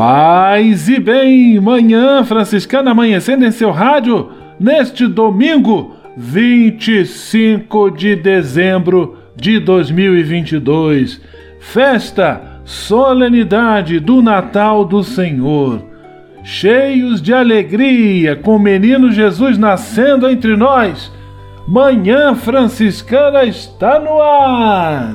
Paz 0.00 0.88
e 0.88 0.98
bem, 0.98 1.60
manhã 1.60 2.24
franciscana 2.24 2.92
amanhecendo 2.92 3.44
em 3.44 3.50
seu 3.50 3.70
rádio 3.70 4.30
neste 4.58 5.06
domingo, 5.06 5.94
25 6.16 7.90
de 7.90 8.16
dezembro 8.16 9.18
de 9.36 9.60
2022. 9.60 11.20
Festa, 11.60 12.62
solenidade 12.64 14.00
do 14.00 14.22
Natal 14.22 14.86
do 14.86 15.04
Senhor. 15.04 15.84
Cheios 16.42 17.20
de 17.20 17.34
alegria, 17.34 18.34
com 18.36 18.56
o 18.56 18.58
menino 18.58 19.12
Jesus 19.12 19.58
nascendo 19.58 20.30
entre 20.30 20.56
nós. 20.56 21.12
Manhã 21.68 22.34
Franciscana 22.34 23.44
está 23.44 24.00
no 24.00 24.18
ar. 24.18 25.14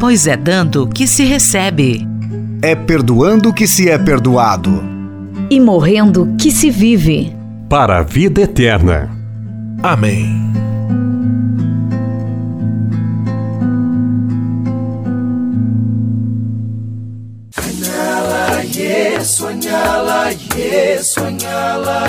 Pois 0.00 0.28
é 0.28 0.36
dando 0.36 0.86
que 0.86 1.08
se 1.08 1.24
recebe. 1.24 2.06
É 2.62 2.76
perdoando 2.76 3.52
que 3.52 3.66
se 3.66 3.90
é 3.90 3.98
perdoado. 3.98 4.82
E 5.50 5.58
morrendo 5.60 6.34
que 6.38 6.52
se 6.52 6.70
vive. 6.70 7.34
Para 7.68 7.98
a 7.98 8.02
vida 8.02 8.42
eterna. 8.42 9.10
Amém. 9.82 10.48
Sonhá-la, 19.20 20.30
yes, 20.30 21.12
sonhá-la. 21.12 22.08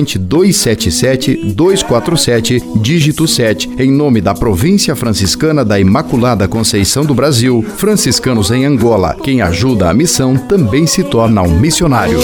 corrente 0.01 0.17
277 0.17 1.53
247, 1.53 2.63
dígito 2.77 3.27
7, 3.27 3.69
em 3.77 3.91
nome 3.91 4.19
da 4.19 4.33
Província 4.33 4.95
Franciscana 4.95 5.63
da 5.63 5.79
Imaculada 5.79 6.47
Conceição 6.47 7.05
do 7.05 7.13
Brasil, 7.13 7.63
franciscanos 7.77 8.49
em 8.51 8.65
Angola. 8.65 9.15
Quem 9.23 9.41
ajuda 9.41 9.89
a 9.89 9.93
missão 9.93 10.35
também 10.35 10.87
se 10.87 11.03
torna 11.03 11.41
um 11.43 11.59
missionário. 11.59 12.19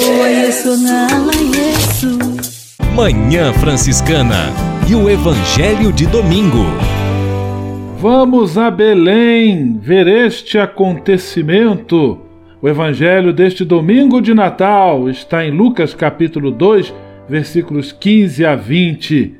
Manhã 2.95 3.53
Franciscana 3.53 4.51
e 4.89 4.95
o 4.95 5.09
Evangelho 5.09 5.93
de 5.93 6.07
Domingo. 6.07 6.65
Vamos 7.99 8.57
a 8.57 8.71
Belém 8.71 9.79
ver 9.79 10.07
este 10.07 10.57
acontecimento. 10.57 12.19
O 12.59 12.67
evangelho 12.67 13.31
deste 13.31 13.63
domingo 13.63 14.19
de 14.19 14.33
Natal 14.33 15.07
está 15.09 15.45
em 15.45 15.51
Lucas 15.51 15.93
capítulo 15.93 16.49
2, 16.49 16.91
versículos 17.27 17.91
15 17.91 18.45
a 18.45 18.55
20. 18.55 19.35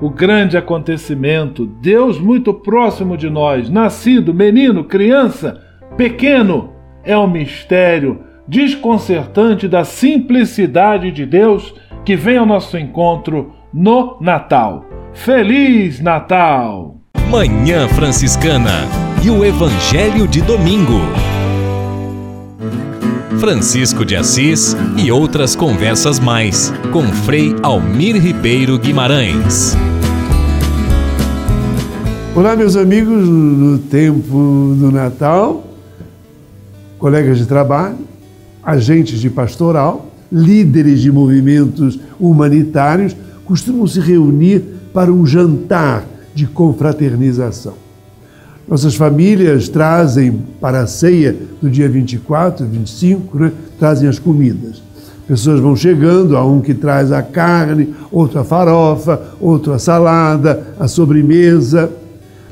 O 0.00 0.08
grande 0.08 0.56
acontecimento, 0.56 1.66
Deus 1.66 2.18
muito 2.18 2.54
próximo 2.54 3.16
de 3.16 3.28
nós, 3.28 3.68
nascido, 3.68 4.32
menino, 4.32 4.84
criança, 4.84 5.60
pequeno, 5.96 6.72
é 7.04 7.16
o 7.16 7.26
mistério 7.26 8.20
desconcertante 8.46 9.68
da 9.68 9.84
simplicidade 9.84 11.12
de 11.12 11.24
Deus 11.24 11.74
que 12.04 12.16
vem 12.16 12.36
ao 12.36 12.46
nosso 12.46 12.76
encontro 12.76 13.52
no 13.72 14.16
Natal. 14.20 14.84
Feliz 15.12 16.00
Natal! 16.00 16.96
Manhã 17.30 17.86
Franciscana 17.88 18.88
e 19.22 19.30
o 19.30 19.44
Evangelho 19.44 20.26
de 20.26 20.40
Domingo. 20.40 21.29
Francisco 23.40 24.04
de 24.04 24.14
Assis 24.14 24.76
e 25.02 25.10
outras 25.10 25.56
conversas 25.56 26.20
mais 26.20 26.70
com 26.92 27.04
Frei 27.04 27.56
Almir 27.62 28.20
Ribeiro 28.20 28.78
Guimarães. 28.78 29.74
Olá, 32.36 32.54
meus 32.54 32.76
amigos, 32.76 33.26
no 33.26 33.78
tempo 33.78 34.74
do 34.78 34.92
Natal, 34.92 35.64
colegas 36.98 37.38
de 37.38 37.46
trabalho, 37.46 37.96
agentes 38.62 39.18
de 39.18 39.30
pastoral, 39.30 40.10
líderes 40.30 41.00
de 41.00 41.10
movimentos 41.10 41.98
humanitários 42.20 43.16
costumam 43.46 43.86
se 43.86 44.00
reunir 44.00 44.62
para 44.92 45.10
um 45.10 45.24
jantar 45.24 46.04
de 46.34 46.46
confraternização. 46.46 47.89
Nossas 48.70 48.94
famílias 48.94 49.68
trazem 49.68 50.44
para 50.60 50.82
a 50.82 50.86
ceia 50.86 51.36
do 51.60 51.68
dia 51.68 51.88
24, 51.88 52.64
25, 52.64 53.36
né, 53.36 53.52
trazem 53.80 54.08
as 54.08 54.20
comidas. 54.20 54.80
Pessoas 55.26 55.58
vão 55.58 55.74
chegando, 55.74 56.36
há 56.36 56.46
um 56.46 56.60
que 56.60 56.72
traz 56.72 57.10
a 57.10 57.20
carne, 57.20 57.92
outro 58.12 58.38
a 58.38 58.44
farofa, 58.44 59.20
outro 59.40 59.72
a 59.72 59.78
salada, 59.80 60.68
a 60.78 60.86
sobremesa. 60.86 61.90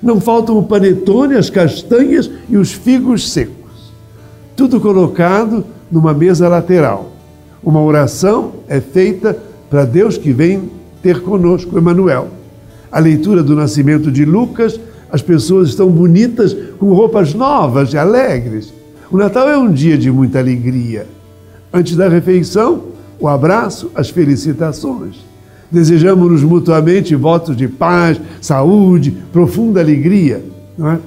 Não 0.03 0.21
faltam 0.21 0.59
o 0.59 0.65
panetone, 0.65 1.37
as 1.37 1.51
castanhas 1.51 2.29
e 2.49 2.57
os 2.57 2.73
figos 2.73 3.31
secos. 3.31 3.93
Tudo 4.57 4.81
colocado 4.81 5.65
numa 5.89 6.13
mesa 6.13 6.49
lateral. 6.49 7.13
Uma 7.63 7.81
oração 7.81 8.55
é 8.67 8.81
feita 8.81 9.37
para 9.71 9.85
Deus 9.85 10.19
que 10.19 10.33
vem 10.33 10.69
ter 11.01 11.23
conosco, 11.23 11.79
Emmanuel. 11.79 12.27
A 12.91 12.99
leitura 12.99 13.41
do 13.41 13.55
nascimento 13.55 14.11
de 14.11 14.25
Lucas 14.25 14.81
as 15.11 15.23
pessoas 15.23 15.71
estão 15.71 15.91
bonitas 15.91 16.57
com 16.79 16.93
roupas 16.93 17.35
novas 17.35 17.93
e 17.93 17.99
alegres. 17.99 18.73
O 19.11 19.17
Natal 19.17 19.49
é 19.49 19.57
um 19.57 19.73
dia 19.73 19.97
de 19.97 20.11
muita 20.11 20.39
alegria. 20.39 21.07
Antes 21.73 21.97
da 21.97 22.09
refeição, 22.09 22.83
o 23.19 23.27
abraço, 23.27 23.91
as 23.95 24.11
felicitações. 24.11 25.17
Desejamos-nos 25.71 26.43
mutuamente 26.43 27.15
votos 27.15 27.57
de 27.57 27.69
paz, 27.69 28.21
saúde, 28.41 29.11
profunda 29.33 29.81
alegria. 29.81 30.43
É? 30.79 30.99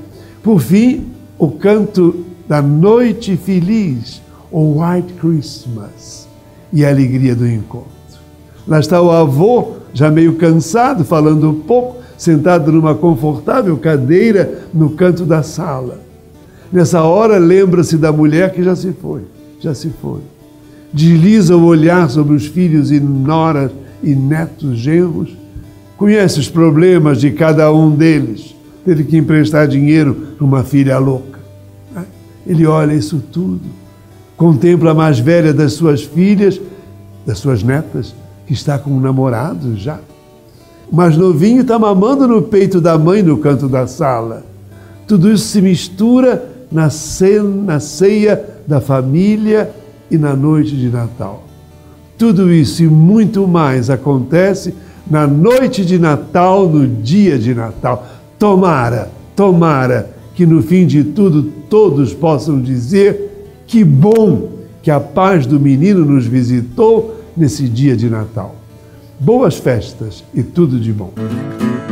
Por 0.44 0.59
fim, 0.59 1.07
o 1.38 1.50
canto 1.50 2.25
da 2.48 2.62
noite 2.62 3.38
feliz, 3.38 4.21
o 4.51 4.81
White 4.81 5.13
Christmas, 5.13 6.27
e 6.74 6.86
a 6.86 6.89
alegria 6.89 7.36
do 7.36 7.48
encontro. 7.48 7.89
Lá 8.68 8.80
está 8.80 9.01
o 9.01 9.12
avô, 9.12 9.74
já 9.94 10.09
meio 10.12 10.36
cansado, 10.36 11.03
falando 11.03 11.63
pouco, 11.65 12.00
sentado 12.22 12.72
numa 12.72 12.94
confortável 12.94 13.76
cadeira 13.78 14.60
no 14.72 14.92
canto 14.92 15.26
da 15.26 15.42
sala. 15.42 16.00
Nessa 16.72 17.02
hora, 17.02 17.40
lembra-se 17.40 17.98
da 17.98 18.12
mulher 18.12 18.54
que 18.54 18.62
já 18.62 18.76
se 18.76 18.92
foi, 18.92 19.22
já 19.60 19.74
se 19.74 19.90
foi. 20.00 20.20
Desliza 20.94 21.58
o 21.58 21.66
olhar 21.66 22.08
sobre 22.12 22.36
os 22.36 22.46
filhos 22.46 22.92
e 22.92 23.00
noras 23.00 23.72
e 24.04 24.14
netos 24.14 24.78
genros. 24.78 25.36
Conhece 25.98 26.40
os 26.40 26.48
problemas 26.48 27.20
de 27.20 27.32
cada 27.32 27.74
um 27.74 27.90
deles. 27.90 28.54
Teve 28.86 29.04
que 29.04 29.18
emprestar 29.18 29.68
dinheiro 29.68 30.14
para 30.38 30.46
uma 30.46 30.64
filha 30.64 31.00
louca. 31.00 31.40
Ele 32.46 32.68
olha 32.68 32.94
isso 32.94 33.20
tudo, 33.32 33.62
contempla 34.38 34.92
a 34.92 34.94
mais 34.94 35.18
velha 35.18 35.52
das 35.52 35.74
suas 35.74 36.04
filhas, 36.04 36.62
das 37.26 37.40
suas 37.40 37.64
netas, 37.64 38.14
que 38.46 38.54
está 38.54 38.78
com 38.78 38.92
um 38.92 39.00
namorado 39.00 39.76
já. 39.76 39.98
O 40.92 40.96
mais 40.96 41.16
novinho 41.16 41.62
está 41.62 41.80
mamando 41.80 42.28
no 42.28 42.42
peito 42.42 42.82
da 42.82 42.98
mãe 42.98 43.24
no 43.24 43.38
canto 43.38 43.70
da 43.70 43.88
sala. 43.88 44.44
Tudo 45.08 45.32
isso 45.32 45.46
se 45.46 45.62
mistura 45.62 46.50
na, 46.70 46.90
cena, 46.90 47.50
na 47.50 47.80
ceia 47.80 48.44
da 48.68 48.82
família 48.82 49.72
e 50.10 50.18
na 50.18 50.36
noite 50.36 50.76
de 50.76 50.90
Natal. 50.90 51.44
Tudo 52.18 52.52
isso 52.52 52.84
e 52.84 52.88
muito 52.88 53.48
mais 53.48 53.90
acontece 53.90 54.76
na 55.10 55.26
noite 55.26 55.86
de 55.86 55.98
Natal, 55.98 56.68
no 56.68 56.86
dia 56.86 57.40
de 57.40 57.56
Natal. 57.56 58.06
Tomara, 58.38 59.10
tomara 59.34 60.10
que 60.36 60.46
no 60.46 60.62
fim 60.62 60.86
de 60.86 61.06
tudo 61.06 61.44
todos 61.70 62.14
possam 62.14 62.60
dizer 62.60 63.64
que 63.66 63.82
bom 63.82 64.50
que 64.82 64.92
a 64.92 65.00
paz 65.00 65.46
do 65.46 65.58
menino 65.58 66.04
nos 66.04 66.26
visitou 66.26 67.16
nesse 67.36 67.70
dia 67.70 67.96
de 67.96 68.10
Natal. 68.10 68.61
Boas 69.22 69.60
festas 69.60 70.24
e 70.34 70.42
tudo 70.42 70.80
de 70.80 70.92
bom. 70.92 71.14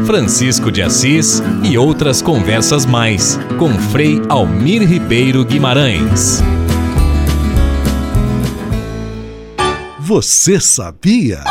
Francisco 0.04 0.72
de 0.72 0.82
Assis 0.82 1.44
e 1.64 1.78
outras 1.78 2.24
conversas 2.24 2.88
mais 2.88 3.40
com 3.60 3.70
Frei 3.70 4.20
Almir 4.28 4.82
Ribeiro 4.82 5.46
Guimarães. 5.46 6.42
Você 10.00 10.60
sabia? 10.60 11.44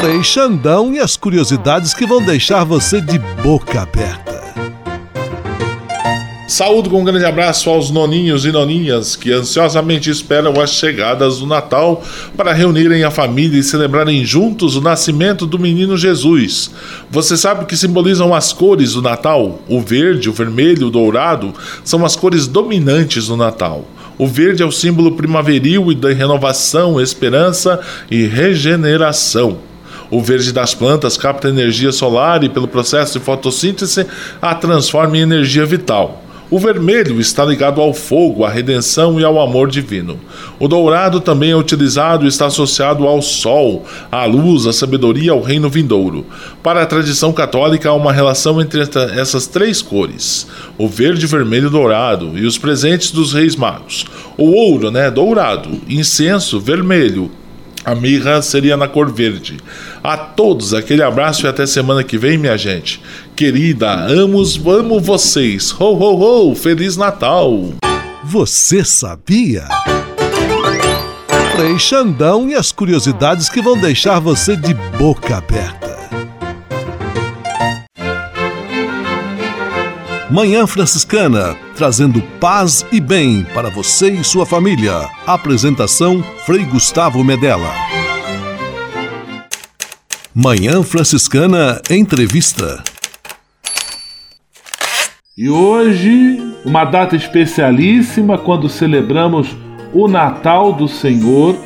Frei 0.00 0.22
Xandão 0.22 0.94
e 0.94 1.00
as 1.00 1.16
curiosidades 1.16 1.92
que 1.92 2.06
vão 2.06 2.24
deixar 2.24 2.62
você 2.62 3.00
de 3.00 3.18
boca 3.42 3.82
aberta. 3.82 4.27
Saúdo 6.48 6.88
com 6.88 7.02
um 7.02 7.04
grande 7.04 7.26
abraço 7.26 7.68
aos 7.68 7.90
noninhos 7.90 8.46
e 8.46 8.50
noninhas 8.50 9.14
que 9.14 9.30
ansiosamente 9.30 10.08
esperam 10.08 10.58
as 10.58 10.70
chegadas 10.70 11.40
do 11.40 11.46
Natal 11.46 12.02
para 12.38 12.54
reunirem 12.54 13.04
a 13.04 13.10
família 13.10 13.60
e 13.60 13.62
celebrarem 13.62 14.24
juntos 14.24 14.74
o 14.74 14.80
nascimento 14.80 15.46
do 15.46 15.58
menino 15.58 15.94
Jesus. 15.94 16.70
Você 17.10 17.36
sabe 17.36 17.66
que 17.66 17.76
simbolizam 17.76 18.32
as 18.32 18.50
cores 18.50 18.94
do 18.94 19.02
Natal? 19.02 19.60
O 19.68 19.78
verde, 19.78 20.30
o 20.30 20.32
vermelho, 20.32 20.86
o 20.86 20.90
dourado 20.90 21.52
são 21.84 22.02
as 22.02 22.16
cores 22.16 22.46
dominantes 22.46 23.26
do 23.26 23.36
Natal. 23.36 23.84
O 24.16 24.26
verde 24.26 24.62
é 24.62 24.66
o 24.66 24.72
símbolo 24.72 25.12
primaveril 25.12 25.92
e 25.92 25.94
da 25.94 26.14
renovação, 26.14 26.98
esperança 26.98 27.78
e 28.10 28.24
regeneração. 28.24 29.58
O 30.10 30.22
verde 30.22 30.50
das 30.50 30.72
plantas 30.72 31.18
capta 31.18 31.50
energia 31.50 31.92
solar 31.92 32.42
e, 32.42 32.48
pelo 32.48 32.66
processo 32.66 33.18
de 33.18 33.24
fotossíntese, 33.26 34.06
a 34.40 34.54
transforma 34.54 35.18
em 35.18 35.20
energia 35.20 35.66
vital. 35.66 36.24
O 36.50 36.58
vermelho 36.58 37.20
está 37.20 37.44
ligado 37.44 37.78
ao 37.78 37.92
fogo, 37.92 38.42
à 38.42 38.48
redenção 38.48 39.20
e 39.20 39.24
ao 39.24 39.38
amor 39.38 39.68
divino. 39.68 40.18
O 40.58 40.66
dourado 40.66 41.20
também 41.20 41.50
é 41.50 41.56
utilizado 41.56 42.24
e 42.24 42.28
está 42.28 42.46
associado 42.46 43.06
ao 43.06 43.20
sol, 43.20 43.84
à 44.10 44.24
luz, 44.24 44.66
à 44.66 44.72
sabedoria, 44.72 45.32
ao 45.32 45.42
reino 45.42 45.68
vindouro. 45.68 46.24
Para 46.62 46.82
a 46.82 46.86
tradição 46.86 47.34
católica, 47.34 47.90
há 47.90 47.94
uma 47.94 48.14
relação 48.14 48.62
entre 48.62 48.80
essas 48.80 49.46
três 49.46 49.82
cores: 49.82 50.46
o 50.78 50.88
verde, 50.88 51.26
vermelho 51.26 51.68
dourado, 51.68 52.38
e 52.38 52.46
os 52.46 52.56
presentes 52.56 53.10
dos 53.10 53.34
reis 53.34 53.54
magos. 53.54 54.06
O 54.38 54.50
ouro, 54.50 54.90
né, 54.90 55.10
dourado, 55.10 55.78
incenso, 55.86 56.58
vermelho, 56.58 57.30
a 57.88 57.94
mirra 57.94 58.42
seria 58.42 58.76
na 58.76 58.86
cor 58.86 59.10
verde. 59.10 59.56
A 60.04 60.14
todos, 60.14 60.74
aquele 60.74 61.02
abraço 61.02 61.46
e 61.46 61.48
até 61.48 61.64
semana 61.64 62.04
que 62.04 62.18
vem, 62.18 62.36
minha 62.36 62.56
gente. 62.58 63.00
Querida, 63.34 63.90
amos, 63.90 64.60
amo 64.66 65.00
vocês. 65.00 65.72
Ho, 65.72 65.94
ho, 65.94 66.50
ho! 66.50 66.54
Feliz 66.54 66.98
Natal! 66.98 67.72
Você 68.24 68.84
sabia? 68.84 69.64
Frei 71.56 71.78
Xandão 71.78 72.50
e 72.50 72.54
as 72.54 72.70
curiosidades 72.70 73.48
que 73.48 73.62
vão 73.62 73.78
deixar 73.78 74.20
você 74.20 74.54
de 74.54 74.74
boca 74.98 75.38
aberta. 75.38 75.88
Manhã 80.30 80.66
Franciscana, 80.66 81.56
trazendo 81.78 82.20
paz 82.40 82.84
e 82.90 83.00
bem 83.00 83.46
para 83.54 83.70
você 83.70 84.10
e 84.10 84.24
sua 84.24 84.44
família. 84.44 85.08
Apresentação 85.24 86.20
Frei 86.44 86.64
Gustavo 86.64 87.22
Medella. 87.22 87.70
Manhã 90.34 90.82
Franciscana 90.82 91.80
Entrevista. 91.88 92.82
E 95.36 95.48
hoje, 95.48 96.40
uma 96.64 96.84
data 96.84 97.14
especialíssima 97.14 98.36
quando 98.36 98.68
celebramos 98.68 99.54
o 99.94 100.08
Natal 100.08 100.72
do 100.72 100.88
Senhor. 100.88 101.56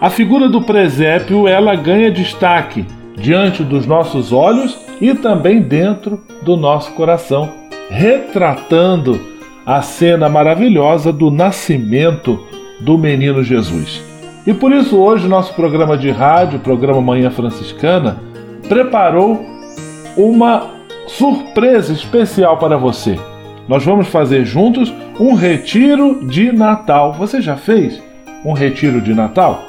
A 0.00 0.08
figura 0.08 0.48
do 0.48 0.62
presépio, 0.62 1.48
ela 1.48 1.74
ganha 1.74 2.08
destaque 2.08 2.86
diante 3.16 3.64
dos 3.64 3.84
nossos 3.84 4.32
olhos 4.32 4.78
e 5.00 5.12
também 5.12 5.60
dentro 5.60 6.22
do 6.42 6.56
nosso 6.56 6.92
coração 6.92 7.52
retratando 7.90 9.39
a 9.64 9.82
cena 9.82 10.28
maravilhosa 10.28 11.12
do 11.12 11.30
nascimento 11.30 12.40
do 12.80 12.96
menino 12.96 13.42
Jesus. 13.42 14.02
E 14.46 14.54
por 14.54 14.72
isso 14.72 14.96
hoje 14.96 15.28
nosso 15.28 15.54
programa 15.54 15.96
de 15.96 16.10
rádio, 16.10 16.58
programa 16.60 17.00
Manhã 17.00 17.30
Franciscana, 17.30 18.18
preparou 18.68 19.44
uma 20.16 20.70
surpresa 21.06 21.92
especial 21.92 22.56
para 22.56 22.76
você. 22.76 23.18
Nós 23.68 23.84
vamos 23.84 24.08
fazer 24.08 24.44
juntos 24.44 24.92
um 25.18 25.34
retiro 25.34 26.26
de 26.26 26.50
Natal. 26.50 27.12
Você 27.12 27.40
já 27.40 27.56
fez 27.56 28.02
um 28.44 28.52
retiro 28.52 29.00
de 29.00 29.14
Natal? 29.14 29.62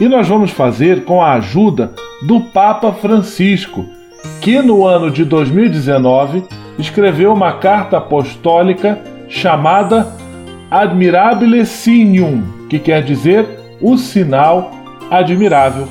E 0.00 0.08
nós 0.08 0.28
vamos 0.28 0.50
fazer 0.50 1.04
com 1.04 1.22
a 1.22 1.34
ajuda 1.34 1.92
do 2.26 2.40
Papa 2.40 2.92
Francisco, 2.92 3.84
que 4.40 4.62
no 4.62 4.86
ano 4.86 5.10
de 5.10 5.24
2019 5.24 6.44
escreveu 6.78 7.32
uma 7.32 7.52
carta 7.52 7.98
apostólica 7.98 8.98
chamada 9.34 10.06
Admirabile 10.70 11.66
Signum, 11.66 12.42
que 12.70 12.78
quer 12.78 13.02
dizer 13.02 13.46
o 13.80 13.96
sinal 13.96 14.70
admirável. 15.10 15.88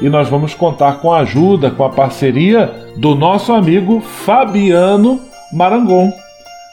E 0.00 0.08
nós 0.08 0.28
vamos 0.28 0.54
contar 0.54 1.00
com 1.00 1.12
a 1.12 1.20
ajuda, 1.20 1.70
com 1.70 1.84
a 1.84 1.90
parceria 1.90 2.72
do 2.96 3.14
nosso 3.14 3.52
amigo 3.52 4.00
Fabiano 4.00 5.20
Marangon. 5.52 6.12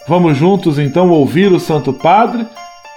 Vamos 0.07 0.37
juntos 0.37 0.77
então 0.77 1.09
ouvir 1.09 1.51
o 1.51 1.59
Santo 1.59 1.91
Padre 1.91 2.45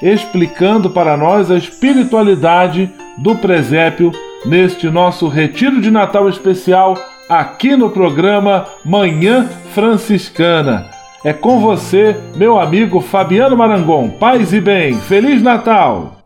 explicando 0.02 0.90
para 0.90 1.16
nós 1.16 1.50
a 1.50 1.56
espiritualidade 1.56 2.90
do 3.16 3.34
presépio 3.36 4.12
neste 4.44 4.90
nosso 4.90 5.26
retiro 5.28 5.80
de 5.80 5.90
Natal 5.90 6.28
especial 6.28 6.94
aqui 7.30 7.76
no 7.76 7.88
programa 7.88 8.66
Manhã 8.84 9.48
Franciscana. 9.72 10.95
É 11.26 11.32
com 11.32 11.58
você, 11.60 12.16
meu 12.36 12.56
amigo 12.56 13.00
Fabiano 13.00 13.56
Marangon. 13.56 14.10
Paz 14.10 14.52
e 14.52 14.60
bem, 14.60 14.96
Feliz 14.96 15.42
Natal! 15.42 16.18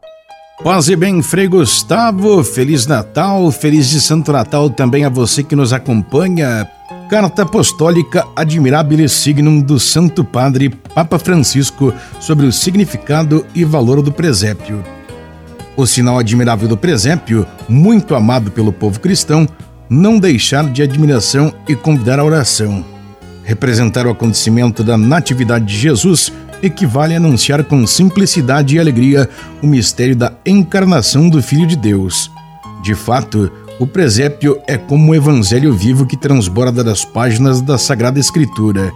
Paz 0.63 0.91
e 0.91 0.95
bem, 0.95 1.23
Frei 1.23 1.49
Gustavo, 1.49 2.45
Feliz 2.45 2.87
Natal, 2.87 3.51
Feliz 3.51 3.89
de 3.89 3.99
Santo 3.99 4.31
Natal 4.31 4.69
também 4.69 5.07
a 5.07 5.09
você 5.09 5.43
que 5.43 5.57
nos 5.57 5.73
acompanha. 5.73 6.69
Carta 7.09 7.45
Apostólica 7.45 8.27
Admirabile 8.37 9.09
Signum 9.09 9.63
do 9.63 9.81
Santo 9.81 10.23
Padre 10.23 10.69
Papa 10.69 11.19
Francisco 11.19 11.95
sobre 12.21 12.45
o 12.45 12.53
significado 12.53 13.47
e 13.55 13.65
valor 13.65 14.03
do 14.03 14.13
presépio. 14.13 14.85
O 15.79 15.87
sinal 15.87 16.19
admirável 16.19 16.69
do 16.69 16.77
presépio, 16.77 17.47
muito 17.67 18.15
amado 18.15 18.51
pelo 18.51 18.71
povo 18.71 19.01
cristão, 19.01 19.49
não 19.89 20.19
deixar 20.19 20.65
de 20.65 20.83
admiração 20.83 21.55
e 21.67 21.75
convidar 21.75 22.19
a 22.19 22.25
oração. 22.25 23.00
Representar 23.51 24.07
o 24.07 24.11
acontecimento 24.11 24.85
da 24.85 24.97
Natividade 24.97 25.65
de 25.65 25.77
Jesus 25.77 26.33
equivale 26.63 27.15
a 27.15 27.17
anunciar 27.17 27.65
com 27.65 27.85
simplicidade 27.85 28.77
e 28.77 28.79
alegria 28.79 29.29
o 29.61 29.67
mistério 29.67 30.15
da 30.15 30.33
encarnação 30.47 31.29
do 31.29 31.43
Filho 31.43 31.67
de 31.67 31.75
Deus. 31.75 32.31
De 32.81 32.95
fato, 32.95 33.51
o 33.81 33.89
presépio 33.89 34.57
é 34.69 34.79
como 34.79 35.11
um 35.11 35.15
evangelho 35.17 35.75
vivo 35.75 36.07
que 36.07 36.17
transborda 36.17 36.85
das 36.85 37.05
páginas 37.05 37.61
da 37.61 37.77
Sagrada 37.77 38.21
Escritura. 38.21 38.93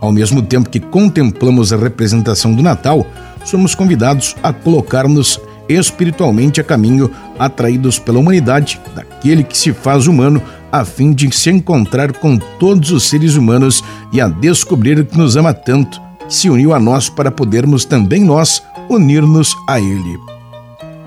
Ao 0.00 0.10
mesmo 0.10 0.40
tempo 0.40 0.70
que 0.70 0.80
contemplamos 0.80 1.70
a 1.70 1.76
representação 1.76 2.54
do 2.54 2.62
Natal, 2.62 3.06
somos 3.44 3.74
convidados 3.74 4.34
a 4.42 4.50
colocar-nos 4.50 5.38
espiritualmente 5.68 6.58
a 6.58 6.64
caminho, 6.64 7.10
atraídos 7.38 7.98
pela 7.98 8.18
humanidade, 8.18 8.80
daquele 8.94 9.44
que 9.44 9.58
se 9.58 9.74
faz 9.74 10.06
humano, 10.06 10.42
a 10.72 10.84
fim 10.84 11.12
de 11.12 11.34
se 11.34 11.50
encontrar 11.50 12.12
com 12.12 12.36
todos 12.36 12.90
os 12.90 13.08
seres 13.08 13.34
humanos 13.34 13.82
e 14.12 14.20
a 14.20 14.28
descobrir 14.28 15.04
que 15.04 15.16
nos 15.16 15.36
ama 15.36 15.52
tanto, 15.52 16.00
se 16.28 16.48
uniu 16.48 16.72
a 16.72 16.78
nós 16.78 17.08
para 17.08 17.30
podermos 17.30 17.84
também 17.84 18.24
nós 18.24 18.62
unir-nos 18.88 19.56
a 19.68 19.80
Ele. 19.80 20.18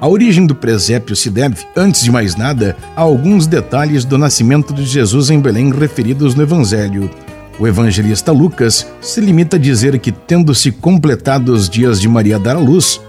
A 0.02 0.08
origem 0.08 0.46
do 0.46 0.54
presépio 0.54 1.16
se 1.16 1.30
deve, 1.30 1.66
antes 1.78 2.04
de 2.04 2.12
mais 2.12 2.36
nada, 2.36 2.76
a 2.94 3.02
alguns 3.02 3.48
detalhes 3.48 4.04
do 4.04 4.18
nascimento 4.18 4.74
de 4.74 4.84
Jesus 4.84 5.30
em 5.30 5.40
Belém 5.40 5.72
referidos 5.72 6.36
no 6.36 6.44
Evangelho. 6.44 7.10
O 7.60 7.68
evangelista 7.68 8.32
Lucas 8.32 8.86
se 9.00 9.22
limita 9.22 9.56
a 9.56 9.60
dizer 9.60 9.98
que, 10.00 10.12
tendo 10.12 10.54
se 10.56 10.72
completado 10.72 11.54
os 11.54 11.70
dias 11.70 12.02
de 12.02 12.10
Maria 12.10 12.40
dar 12.40 12.56
à 12.56 12.60
luz, 12.60 13.00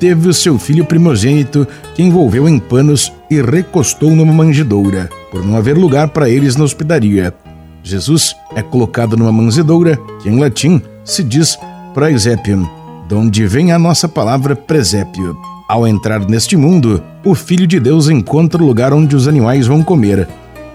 teve 0.00 0.28
o 0.28 0.34
seu 0.34 0.58
filho 0.58 0.84
primogênito, 0.84 1.68
que 1.94 2.02
envolveu 2.02 2.48
em 2.48 2.58
panos 2.58 3.12
e 3.30 3.40
recostou 3.40 4.16
numa 4.16 4.32
manjedoura, 4.32 5.10
por 5.30 5.44
não 5.44 5.56
haver 5.56 5.76
lugar 5.76 6.08
para 6.08 6.28
eles 6.28 6.56
na 6.56 6.64
hospedaria. 6.64 7.34
Jesus 7.82 8.34
é 8.56 8.62
colocado 8.62 9.16
numa 9.16 9.30
manjedoura, 9.30 9.98
que 10.22 10.28
em 10.30 10.40
latim 10.40 10.80
se 11.04 11.22
diz 11.22 11.58
praesepium, 11.92 12.66
de 13.06 13.14
onde 13.14 13.46
vem 13.46 13.72
a 13.72 13.78
nossa 13.78 14.08
palavra 14.08 14.56
presépio. 14.56 15.36
Ao 15.68 15.86
entrar 15.86 16.26
neste 16.28 16.56
mundo, 16.56 17.02
o 17.24 17.34
Filho 17.34 17.66
de 17.66 17.78
Deus 17.78 18.08
encontra 18.08 18.60
o 18.60 18.66
lugar 18.66 18.92
onde 18.92 19.14
os 19.14 19.28
animais 19.28 19.66
vão 19.66 19.82
comer. 19.82 20.26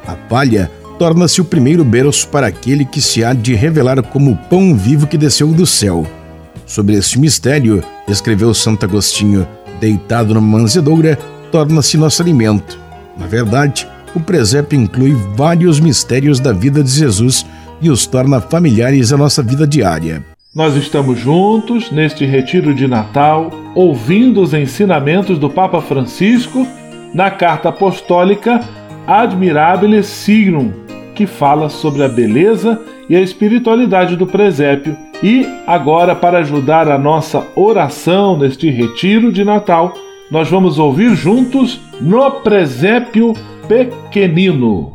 A 0.08 0.14
palha 0.14 0.72
torna-se 1.00 1.42
o 1.42 1.46
primeiro 1.46 1.84
berço 1.84 2.28
para 2.28 2.48
aquele 2.48 2.86
que 2.86 3.02
se 3.02 3.24
há 3.24 3.34
de 3.34 3.56
revelar 3.56 4.02
como 4.04 4.32
o 4.32 4.38
pão 4.38 4.76
vivo 4.76 5.08
que 5.08 5.18
desceu 5.18 5.52
do 5.52 5.66
céu. 5.66 6.06
Sobre 6.66 6.96
este 6.96 7.20
mistério, 7.20 7.84
escreveu 8.08 8.54
Santo 8.54 8.86
Agostinho, 8.86 9.48
deitado 9.80 10.34
numa 10.34 10.60
manzedoura, 10.60 11.18
torna-se 11.52 11.98
nosso 11.98 12.22
alimento. 12.22 12.80
Na 13.18 13.28
verdade, 13.28 13.88
o 14.16 14.20
presépio 14.20 14.80
inclui 14.80 15.14
vários 15.36 15.80
mistérios 15.80 16.40
da 16.40 16.52
vida 16.52 16.84
de 16.84 16.90
Jesus 16.90 17.46
e 17.82 17.90
os 17.90 18.06
torna 18.06 18.42
familiares 18.42 19.14
à 19.14 19.18
nossa 19.18 19.44
vida 19.44 19.68
diária. 19.68 20.24
Nós 20.54 20.76
estamos 20.76 21.20
juntos 21.20 21.92
neste 21.92 22.26
retiro 22.26 22.74
de 22.74 22.88
Natal, 22.88 23.52
ouvindo 23.76 24.42
os 24.42 24.54
ensinamentos 24.54 25.38
do 25.38 25.50
Papa 25.50 25.82
Francisco 25.82 26.66
na 27.14 27.30
carta 27.30 27.70
apostólica 27.70 28.62
Admirabile 29.06 30.02
Signum, 30.02 30.72
que 31.16 31.26
fala 31.26 31.70
sobre 31.70 32.04
a 32.04 32.08
beleza 32.08 32.80
e 33.10 33.16
a 33.16 33.22
espiritualidade 33.22 34.16
do 34.16 34.28
presépio. 34.28 34.96
E 35.24 35.48
agora, 35.66 36.14
para 36.14 36.40
ajudar 36.40 36.90
a 36.90 36.98
nossa 37.00 37.48
oração 37.56 38.38
neste 38.38 38.70
retiro 38.70 39.32
de 39.32 39.44
Natal, 39.44 39.94
nós 40.30 40.50
vamos 40.50 40.78
ouvir 40.78 41.16
juntos 41.16 41.80
no 42.02 42.30
presépio 42.32 43.34
pequenino. 43.68 44.95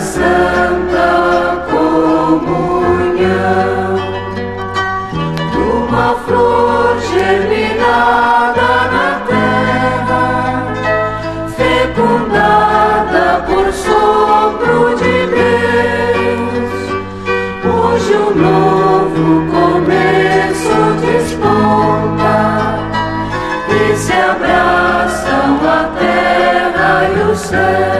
santa 0.00 1.64
comunhão, 1.70 2.44
uma 5.54 6.14
flor 6.26 6.98
germinada 7.00 8.68
na 8.92 9.10
terra, 9.28 10.24
fecundada 11.56 13.26
por 13.46 13.72
sopro 13.72 14.96
de 14.96 15.16
Deus, 15.36 16.72
hoje 17.64 18.12
um 18.16 18.34
novo 18.34 19.24
começo 19.52 20.76
desponta 21.00 22.36
e 23.70 23.96
se 23.96 24.12
abraçam 24.12 25.46
a 25.68 25.70
terra 25.98 26.90
e 27.14 27.30
o 27.30 27.36
céu. 27.36 27.93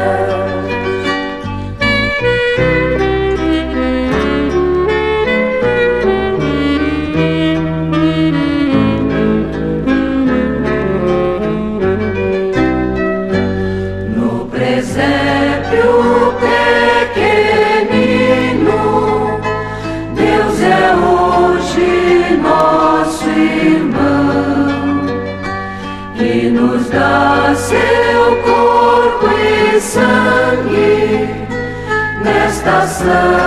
Santa 33.05 33.44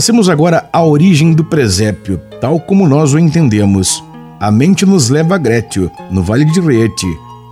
Passemos 0.00 0.30
agora 0.30 0.66
à 0.72 0.82
origem 0.82 1.34
do 1.34 1.44
presépio, 1.44 2.18
tal 2.40 2.58
como 2.58 2.88
nós 2.88 3.12
o 3.12 3.18
entendemos. 3.18 4.02
A 4.40 4.50
mente 4.50 4.86
nos 4.86 5.10
leva 5.10 5.34
a 5.34 5.38
Grétio, 5.38 5.90
no 6.10 6.22
Vale 6.22 6.46
de 6.46 6.58
Rieti. 6.58 7.06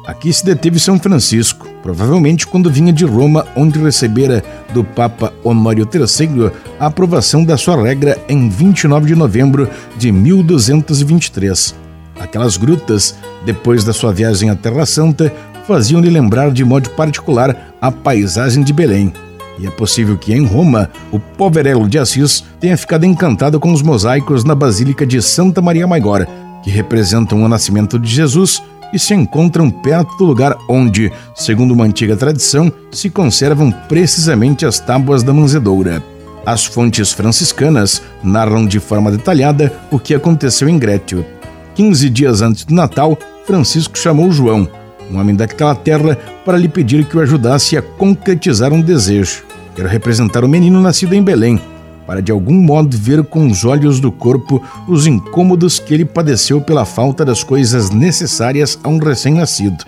Aqui 0.07 0.33
se 0.33 0.47
deteve 0.47 0.81
São 0.81 0.99
Francisco, 0.99 1.69
provavelmente 1.83 2.47
quando 2.47 2.71
vinha 2.71 2.91
de 2.91 3.05
Roma, 3.05 3.47
onde 3.55 3.79
recebera 3.79 4.43
do 4.73 4.83
Papa 4.83 5.31
Honório 5.45 5.87
III 5.93 6.51
a 6.81 6.87
aprovação 6.87 7.45
da 7.45 7.59
sua 7.59 7.83
regra 7.83 8.17
em 8.31 8.49
29 8.49 9.09
de 9.09 9.15
novembro 9.15 9.69
de 9.99 10.11
1223. 10.11 11.75
Aquelas 12.19 12.57
grutas, 12.57 13.15
depois 13.45 13.85
da 13.85 13.93
sua 13.93 14.11
viagem 14.11 14.49
à 14.49 14.55
Terra 14.55 14.87
Santa, 14.87 15.31
faziam-lhe 15.67 16.09
lembrar 16.09 16.51
de 16.51 16.65
modo 16.65 16.89
particular 16.93 17.75
a 17.79 17.93
paisagem 17.93 18.63
de 18.63 18.73
Belém. 18.73 19.13
E 19.59 19.67
é 19.67 19.71
possível 19.71 20.17
que 20.17 20.33
em 20.33 20.47
Roma, 20.47 20.89
o 21.11 21.19
poverello 21.19 21.89
de 21.89 21.99
Assis 21.99 22.45
tenha 22.61 22.77
ficado 22.77 23.05
encantado 23.05 23.59
com 23.59 23.73
os 23.73 23.83
mosaicos 23.83 24.45
na 24.45 24.55
Basílica 24.55 25.05
de 25.05 25.21
Santa 25.21 25.61
Maria 25.61 25.87
Maior, 25.87 26.27
que 26.63 26.71
representam 26.71 27.43
o 27.43 27.49
nascimento 27.49 27.99
de 27.99 28.09
Jesus 28.09 28.63
e 28.93 28.99
se 28.99 29.15
encontram 29.15 29.71
perto 29.71 30.17
do 30.17 30.25
lugar 30.25 30.57
onde, 30.69 31.13
segundo 31.35 31.73
uma 31.73 31.85
antiga 31.85 32.17
tradição, 32.17 32.73
se 32.91 33.11
conservam 33.11 33.71
precisamente 33.89 34.65
as 34.65 34.79
tábuas 34.79 35.23
da 35.23 35.33
manzedoura. 35.33 36.03
As 36.47 36.65
fontes 36.65 37.13
franciscanas 37.13 38.01
narram 38.23 38.65
de 38.67 38.81
forma 38.81 39.11
detalhada 39.11 39.73
o 39.91 39.99
que 39.99 40.15
aconteceu 40.15 40.69
em 40.69 40.79
Grétio. 40.79 41.27
15 41.75 42.09
dias 42.09 42.41
antes 42.43 42.65
do 42.65 42.75
Natal, 42.75 43.19
Francisco 43.45 43.99
chamou 43.99 44.31
João, 44.31 44.69
um 45.11 45.19
homem 45.19 45.35
daquela 45.35 45.75
terra, 45.75 46.17
para 46.45 46.59
lhe 46.59 46.69
pedir 46.69 47.05
que 47.05 47.17
o 47.17 47.21
ajudasse 47.21 47.77
a 47.77 47.83
concretizar 47.83 48.73
um 48.73 48.81
desejo. 48.81 49.45
Quero 49.75 49.89
representar 49.89 50.45
o 50.45 50.49
menino 50.49 50.81
nascido 50.81 51.15
em 51.15 51.23
Belém, 51.23 51.61
para 52.07 52.23
de 52.23 52.33
algum 52.33 52.55
modo 52.55 52.97
ver 52.97 53.23
com 53.25 53.47
os 53.47 53.65
olhos 53.65 54.01
do 54.01 54.11
corpo 54.11 54.63
os 54.87 55.07
incômodos 55.07 55.79
que 55.79 55.95
ele 55.95 56.05
padeceu 56.05 56.61
pela 56.61 56.85
falta 56.85 57.25
das 57.25 57.45
coisas 57.45 57.91
necessárias 57.91 58.79
a 58.83 58.89
um 58.89 58.99
recém-nascido, 58.99 59.85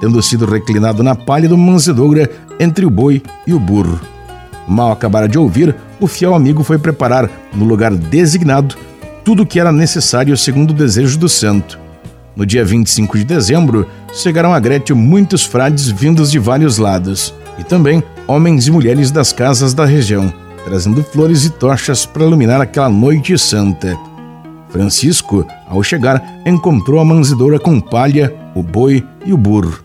tendo 0.00 0.22
sido 0.22 0.46
reclinado 0.46 1.02
na 1.02 1.14
palha 1.14 1.48
do 1.48 1.58
manzedoura 1.58 2.30
entre 2.60 2.86
o 2.86 2.90
boi 2.90 3.22
e 3.46 3.52
o 3.52 3.58
burro. 3.58 4.00
Mal 4.68 4.92
acabara 4.92 5.28
de 5.28 5.38
ouvir, 5.38 5.74
o 6.00 6.06
fiel 6.06 6.34
amigo 6.34 6.62
foi 6.62 6.78
preparar, 6.78 7.30
no 7.54 7.64
lugar 7.64 7.92
designado, 7.94 8.76
tudo 9.24 9.42
o 9.42 9.46
que 9.46 9.58
era 9.58 9.72
necessário 9.72 10.36
segundo 10.36 10.70
o 10.70 10.74
desejo 10.74 11.18
do 11.18 11.28
santo. 11.28 11.83
No 12.36 12.44
dia 12.44 12.64
25 12.64 13.18
de 13.18 13.24
dezembro, 13.24 13.88
chegaram 14.12 14.52
a 14.52 14.58
Grétio 14.58 14.96
muitos 14.96 15.44
frades 15.44 15.88
vindos 15.88 16.30
de 16.30 16.38
vários 16.38 16.78
lados, 16.78 17.32
e 17.58 17.62
também 17.62 18.02
homens 18.26 18.66
e 18.66 18.72
mulheres 18.72 19.12
das 19.12 19.32
casas 19.32 19.72
da 19.72 19.84
região, 19.84 20.32
trazendo 20.64 21.04
flores 21.04 21.44
e 21.44 21.50
tochas 21.50 22.04
para 22.04 22.24
iluminar 22.24 22.60
aquela 22.60 22.88
noite 22.88 23.38
santa. 23.38 23.96
Francisco, 24.68 25.46
ao 25.68 25.80
chegar, 25.84 26.40
encontrou 26.44 26.98
a 26.98 27.04
manzedoura 27.04 27.60
com 27.60 27.80
palha, 27.80 28.34
o 28.52 28.62
boi 28.62 29.06
e 29.24 29.32
o 29.32 29.36
burro. 29.36 29.80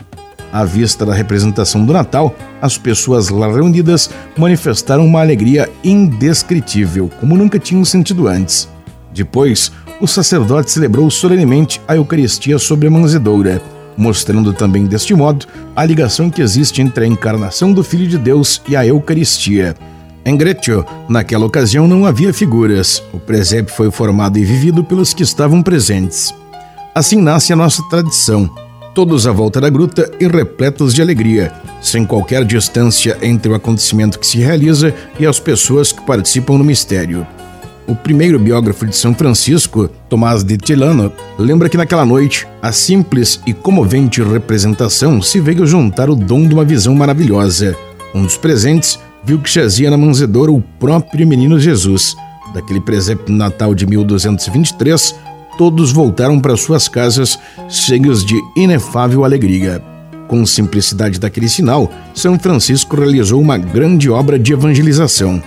À 0.51 0.65
vista 0.65 1.05
da 1.05 1.13
representação 1.13 1.85
do 1.85 1.93
Natal, 1.93 2.35
as 2.59 2.75
pessoas 2.75 3.29
lá 3.29 3.45
reunidas 3.45 4.09
manifestaram 4.35 5.05
uma 5.05 5.21
alegria 5.21 5.69
indescritível, 5.83 7.11
como 7.19 7.37
nunca 7.37 7.59
tinham 7.59 7.85
sentido 7.85 8.27
antes. 8.27 8.67
Depois, 9.13 9.71
o 9.99 10.07
sacerdote 10.07 10.71
celebrou 10.71 11.09
solenemente 11.09 11.81
a 11.87 11.95
Eucaristia 11.95 12.57
sobre 12.57 12.87
a 12.87 12.91
manzedoura, 12.91 13.61
mostrando 13.97 14.53
também 14.53 14.85
deste 14.85 15.13
modo 15.13 15.45
a 15.75 15.85
ligação 15.85 16.29
que 16.29 16.41
existe 16.41 16.81
entre 16.81 17.03
a 17.03 17.07
encarnação 17.07 17.73
do 17.73 17.83
Filho 17.83 18.07
de 18.07 18.17
Deus 18.17 18.61
e 18.67 18.75
a 18.75 18.85
Eucaristia. 18.85 19.75
Em 20.25 20.37
Greccio, 20.37 20.85
naquela 21.07 21.45
ocasião 21.45 21.87
não 21.87 22.05
havia 22.05 22.33
figuras, 22.33 23.03
o 23.13 23.19
presépio 23.19 23.73
foi 23.73 23.91
formado 23.91 24.37
e 24.37 24.45
vivido 24.45 24.83
pelos 24.83 25.13
que 25.13 25.23
estavam 25.23 25.61
presentes. 25.61 26.33
Assim 26.93 27.21
nasce 27.21 27.51
a 27.51 27.55
nossa 27.55 27.81
tradição, 27.89 28.49
todos 28.93 29.27
à 29.27 29.31
volta 29.31 29.59
da 29.61 29.69
gruta 29.69 30.11
e 30.19 30.27
repletos 30.27 30.93
de 30.93 31.01
alegria, 31.01 31.53
sem 31.81 32.05
qualquer 32.05 32.43
distância 32.45 33.17
entre 33.21 33.51
o 33.51 33.55
acontecimento 33.55 34.19
que 34.19 34.27
se 34.27 34.37
realiza 34.39 34.93
e 35.19 35.25
as 35.25 35.39
pessoas 35.39 35.91
que 35.91 36.01
participam 36.05 36.57
no 36.57 36.63
mistério. 36.63 37.25
O 37.89 37.95
primeiro 37.95 38.37
biógrafo 38.37 38.85
de 38.85 38.95
São 38.95 39.15
Francisco, 39.15 39.89
Tomás 40.07 40.43
de 40.43 40.57
Tilano, 40.57 41.11
lembra 41.39 41.67
que 41.67 41.75
naquela 41.75 42.05
noite, 42.05 42.47
a 42.61 42.71
simples 42.71 43.41
e 43.47 43.51
comovente 43.51 44.21
representação 44.21 45.19
se 45.23 45.39
veio 45.39 45.65
juntar 45.65 46.07
o 46.07 46.15
dom 46.15 46.47
de 46.47 46.53
uma 46.53 46.63
visão 46.63 46.93
maravilhosa. 46.93 47.75
Um 48.13 48.21
dos 48.21 48.37
presentes 48.37 48.99
viu 49.23 49.39
que 49.39 49.51
jazia 49.51 49.89
na 49.89 49.97
manzedoura 49.97 50.51
o 50.51 50.61
próprio 50.61 51.25
menino 51.25 51.59
Jesus. 51.59 52.15
Daquele 52.53 52.79
presépio 52.79 53.33
natal 53.33 53.73
de 53.73 53.87
1223, 53.87 55.15
todos 55.57 55.91
voltaram 55.91 56.39
para 56.39 56.55
suas 56.55 56.87
casas 56.87 57.39
cheios 57.67 58.23
de 58.23 58.39
inefável 58.55 59.25
alegria. 59.25 59.81
Com 60.27 60.45
simplicidade 60.45 61.19
daquele 61.19 61.49
sinal, 61.49 61.89
São 62.13 62.37
Francisco 62.37 62.95
realizou 62.95 63.41
uma 63.41 63.57
grande 63.57 64.11
obra 64.11 64.37
de 64.37 64.53
evangelização. 64.53 65.41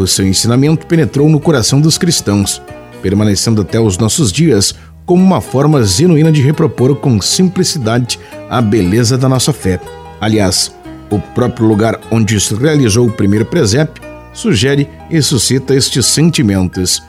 O 0.00 0.06
seu 0.06 0.26
ensinamento 0.26 0.86
penetrou 0.86 1.28
no 1.28 1.38
coração 1.38 1.78
dos 1.78 1.98
cristãos, 1.98 2.62
permanecendo 3.02 3.60
até 3.60 3.78
os 3.78 3.98
nossos 3.98 4.32
dias 4.32 4.74
como 5.04 5.22
uma 5.22 5.42
forma 5.42 5.84
genuína 5.84 6.32
de 6.32 6.40
repropor 6.40 6.96
com 6.96 7.20
simplicidade 7.20 8.18
a 8.48 8.62
beleza 8.62 9.18
da 9.18 9.28
nossa 9.28 9.52
fé. 9.52 9.78
Aliás, 10.18 10.74
o 11.10 11.18
próprio 11.18 11.66
lugar 11.66 12.00
onde 12.10 12.40
se 12.40 12.54
realizou 12.54 13.08
o 13.08 13.12
primeiro 13.12 13.44
presépio 13.44 14.02
sugere 14.32 14.88
e 15.10 15.20
suscita 15.20 15.74
estes 15.74 16.06
sentimentos. 16.06 17.02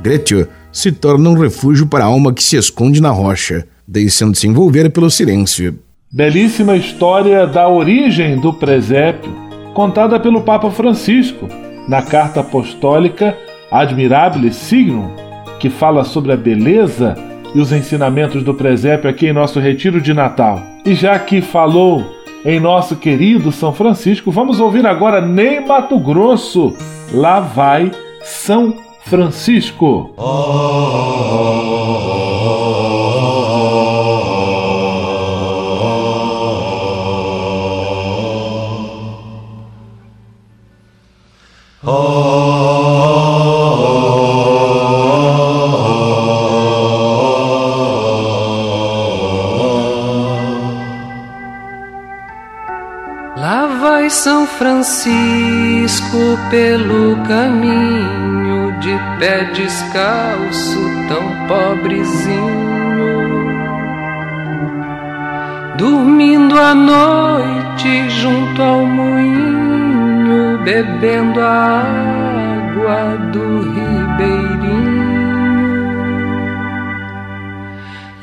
Gretio 0.00 0.48
se 0.72 0.90
torna 0.90 1.28
um 1.28 1.38
refúgio 1.38 1.86
para 1.86 2.04
a 2.04 2.06
alma 2.06 2.32
que 2.32 2.42
se 2.42 2.56
esconde 2.56 2.98
na 2.98 3.10
rocha, 3.10 3.66
deixando-se 3.86 4.46
envolver 4.46 4.88
pelo 4.88 5.10
silêncio. 5.10 5.78
Belíssima 6.10 6.78
história 6.78 7.46
da 7.46 7.68
origem 7.68 8.40
do 8.40 8.54
presépio, 8.54 9.30
contada 9.74 10.18
pelo 10.18 10.40
Papa 10.40 10.70
Francisco 10.70 11.46
na 11.88 12.02
carta 12.02 12.40
apostólica 12.40 13.36
Admirabile 13.70 14.52
Signum, 14.52 15.10
que 15.58 15.68
fala 15.70 16.04
sobre 16.04 16.32
a 16.32 16.36
beleza 16.36 17.14
e 17.54 17.60
os 17.60 17.72
ensinamentos 17.72 18.42
do 18.42 18.54
presépio 18.54 19.08
aqui 19.08 19.26
em 19.26 19.32
nosso 19.32 19.58
retiro 19.58 20.00
de 20.00 20.12
Natal. 20.12 20.60
E 20.84 20.94
já 20.94 21.18
que 21.18 21.40
falou 21.40 22.14
em 22.44 22.60
nosso 22.60 22.96
querido 22.96 23.50
São 23.50 23.72
Francisco, 23.72 24.30
vamos 24.30 24.60
ouvir 24.60 24.86
agora 24.86 25.20
Ney 25.20 25.60
Mato 25.60 25.98
Grosso. 25.98 26.76
Lá 27.12 27.40
vai 27.40 27.90
São 28.22 28.76
Francisco. 29.00 30.12
Oh, 30.16 30.22
oh, 30.22 31.14
oh, 32.24 32.27
Francisco 54.88 56.38
pelo 56.48 57.14
caminho, 57.24 58.72
de 58.80 58.98
pé 59.18 59.44
descalço, 59.52 60.80
tão 61.06 61.46
pobrezinho. 61.46 62.38
Dormindo 65.76 66.58
à 66.58 66.74
noite 66.74 68.08
junto 68.08 68.62
ao 68.62 68.86
moinho, 68.86 70.58
bebendo 70.64 71.38
a 71.38 71.82
água 72.72 73.18
do 73.30 73.60
ribeirinho. 73.60 75.18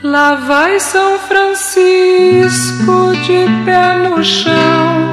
Lá 0.02 0.34
vai 0.34 0.80
São 0.80 1.20
Francisco 1.20 3.12
de 3.24 3.46
pé 3.66 4.00
no 4.00 4.24
chão 4.24 5.06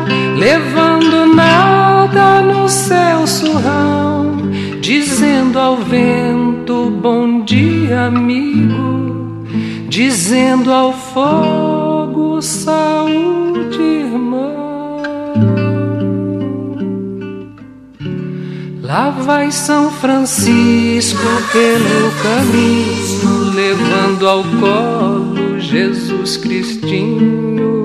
levando 0.43 0.72
céu 2.73 3.27
surrão, 3.27 4.33
dizendo 4.81 5.59
ao 5.59 5.77
vento 5.77 6.91
bom 6.91 7.45
dia, 7.45 8.07
amigo, 8.07 9.45
dizendo 9.89 10.73
ao 10.73 10.93
fogo 10.95 12.41
saúde, 12.41 13.79
irmão. 13.79 15.03
Lá 18.81 19.11
vai 19.11 19.51
São 19.51 19.91
Francisco 19.91 21.21
pelo 21.53 22.11
caminho, 22.23 23.53
levando 23.55 24.27
ao 24.27 24.43
colo 24.59 25.61
Jesus 25.61 26.39
Cristinho 26.39 27.82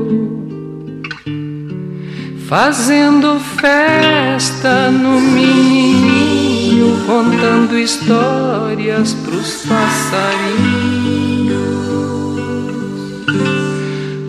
fazendo 2.47 3.39
festa 3.39 4.89
no 4.89 5.19
menininho, 5.19 7.05
contando 7.05 7.77
histórias 7.77 9.13
pros 9.13 9.65
passarinhos. 9.65 11.27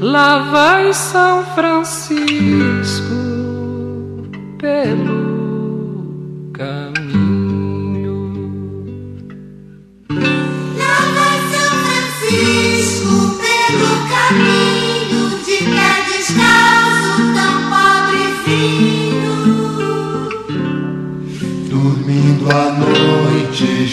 Lá 0.00 0.50
vai 0.50 0.92
São 0.92 1.44
Francisco 1.54 2.18
pelo 4.58 6.50
caminho. 6.52 6.87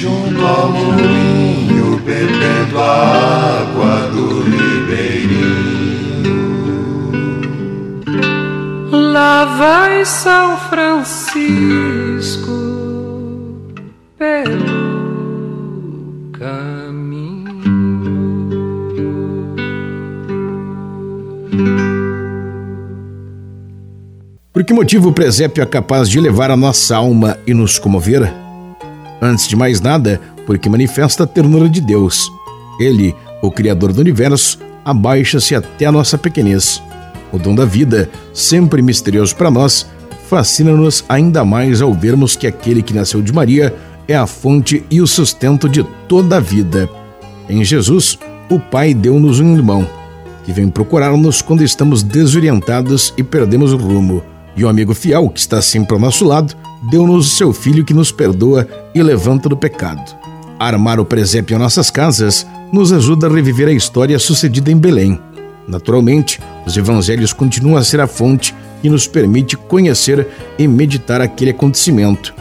Junto 0.06 0.40
ao 0.46 0.70
moinho, 0.72 2.00
bebendo 2.06 2.78
a 2.78 3.62
água 3.62 4.08
do 4.12 4.44
ribeirinho. 4.44 5.56
Lá 8.92 9.46
vai 9.46 10.06
São 10.06 10.58
Francisco 10.70 12.52
pelo 14.20 14.66
caminho. 16.34 17.56
Por 24.54 24.64
que 24.64 24.72
motivo 24.72 25.10
o 25.10 25.14
presépio 25.14 25.64
é 25.64 25.66
capaz 25.66 26.08
de 26.08 26.20
levar 26.20 26.52
a 26.52 26.56
nossa 26.56 26.96
alma 26.96 27.40
e 27.48 27.56
nos 27.56 27.80
comover? 27.80 28.45
Antes 29.22 29.48
de 29.48 29.56
mais 29.56 29.82
nada, 29.82 30.20
porque 30.46 30.70
manifesta 30.70 31.24
a 31.24 31.28
ternura 31.28 31.68
de 31.68 31.82
Deus. 31.82 32.30
Ele, 32.80 33.16
o 33.42 33.50
Criador 33.52 33.94
do 33.94 34.02
universo, 34.02 34.60
abaixa-se 34.84 35.56
até 35.56 35.86
a 35.86 35.92
nossa 35.92 36.18
pequenez. 36.18 36.82
O 37.32 37.40
dom 37.40 37.56
da 37.56 37.66
vida, 37.66 38.10
sempre 38.34 38.82
misterioso 38.82 39.36
para 39.36 39.50
nós, 39.50 39.88
fascina-nos 40.30 41.04
ainda 41.08 41.44
mais 41.44 41.82
ao 41.82 41.94
vermos 41.94 42.36
que 42.36 42.48
aquele 42.48 42.82
que 42.82 42.94
nasceu 42.94 43.22
de 43.22 43.34
Maria 43.34 43.74
é 44.08 44.16
a 44.16 44.28
fonte 44.28 44.84
e 44.90 45.02
o 45.02 45.08
sustento 45.08 45.68
de 45.68 45.84
toda 46.08 46.38
a 46.38 46.40
vida. 46.40 46.90
Em 47.50 47.64
Jesus, 47.64 48.18
o 48.50 48.60
Pai 48.60 48.94
deu-nos 48.94 49.40
um 49.40 49.56
irmão, 49.56 49.88
que 50.44 50.54
vem 50.54 50.70
procurar-nos 50.70 51.42
quando 51.42 51.64
estamos 51.64 52.04
desorientados 52.04 53.14
e 53.18 53.24
perdemos 53.24 53.74
o 53.74 53.78
rumo. 53.78 54.24
E 54.56 54.64
o 54.64 54.70
amigo 54.70 54.94
fiel, 54.94 55.30
que 55.30 55.40
está 55.40 55.62
sempre 55.62 55.94
ao 55.94 56.00
nosso 56.00 56.26
lado, 56.26 56.56
deu-nos 56.90 57.28
o 57.28 57.36
seu 57.36 57.52
filho 57.52 57.84
que 57.84 57.94
nos 57.94 58.12
perdoa 58.12 58.68
e 58.94 59.04
levanta 59.04 59.50
do 59.50 59.58
pecado. 59.58 60.16
Armar 60.58 61.00
o 61.00 61.06
presépio 61.06 61.56
em 61.56 61.60
nossas 61.60 61.90
casas 61.90 62.48
nos 62.72 62.94
ajuda 62.94 63.28
a 63.28 63.30
reviver 63.30 63.68
a 63.68 63.74
história 63.74 64.18
sucedida 64.18 64.72
em 64.72 64.78
Belém. 64.78 65.20
Naturalmente, 65.68 66.40
os 66.66 66.78
evangelhos 66.78 67.34
continuam 67.34 67.78
a 67.78 67.84
ser 67.84 68.00
a 68.00 68.08
fonte 68.08 68.56
que 68.82 68.90
nos 68.90 69.08
permite 69.08 69.58
conhecer 69.58 70.28
e 70.58 70.68
meditar 70.68 71.20
aquele 71.20 71.52
acontecimento. 71.52 72.34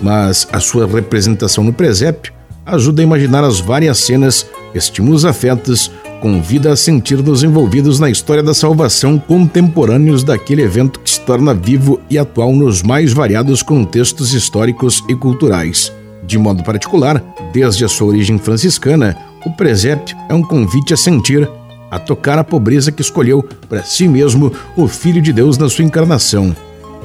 Mas 0.00 0.46
a 0.52 0.60
sua 0.60 0.86
representação 0.86 1.64
no 1.64 1.72
presépio 1.72 2.32
ajuda 2.64 3.00
a 3.00 3.04
imaginar 3.04 3.44
as 3.44 3.60
várias 3.60 3.98
cenas, 3.98 4.46
estimula 4.74 5.16
os 5.16 5.24
afetos, 5.24 5.90
convida 6.20 6.72
a 6.72 6.76
sentir-nos 6.76 7.42
envolvidos 7.42 7.98
na 7.98 8.10
história 8.10 8.42
da 8.42 8.54
salvação 8.54 9.18
contemporâneos 9.18 10.22
daquele 10.24 10.62
evento 10.62 11.00
torna 11.26 11.52
vivo 11.52 12.00
e 12.08 12.16
atual 12.16 12.52
nos 12.52 12.82
mais 12.82 13.12
variados 13.12 13.60
contextos 13.60 14.32
históricos 14.32 15.02
e 15.08 15.14
culturais. 15.14 15.92
De 16.24 16.38
modo 16.38 16.62
particular, 16.62 17.22
desde 17.52 17.84
a 17.84 17.88
sua 17.88 18.08
origem 18.08 18.38
franciscana, 18.38 19.16
o 19.44 19.50
presépio 19.50 20.16
é 20.28 20.34
um 20.34 20.42
convite 20.42 20.94
a 20.94 20.96
sentir, 20.96 21.48
a 21.90 21.98
tocar 21.98 22.38
a 22.38 22.44
pobreza 22.44 22.90
que 22.90 23.02
escolheu 23.02 23.42
para 23.68 23.82
si 23.82 24.08
mesmo 24.08 24.52
o 24.76 24.86
Filho 24.88 25.20
de 25.20 25.32
Deus 25.32 25.58
na 25.58 25.68
sua 25.68 25.84
encarnação, 25.84 26.54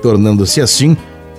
tornando-se 0.01 0.62
assim 0.62 0.95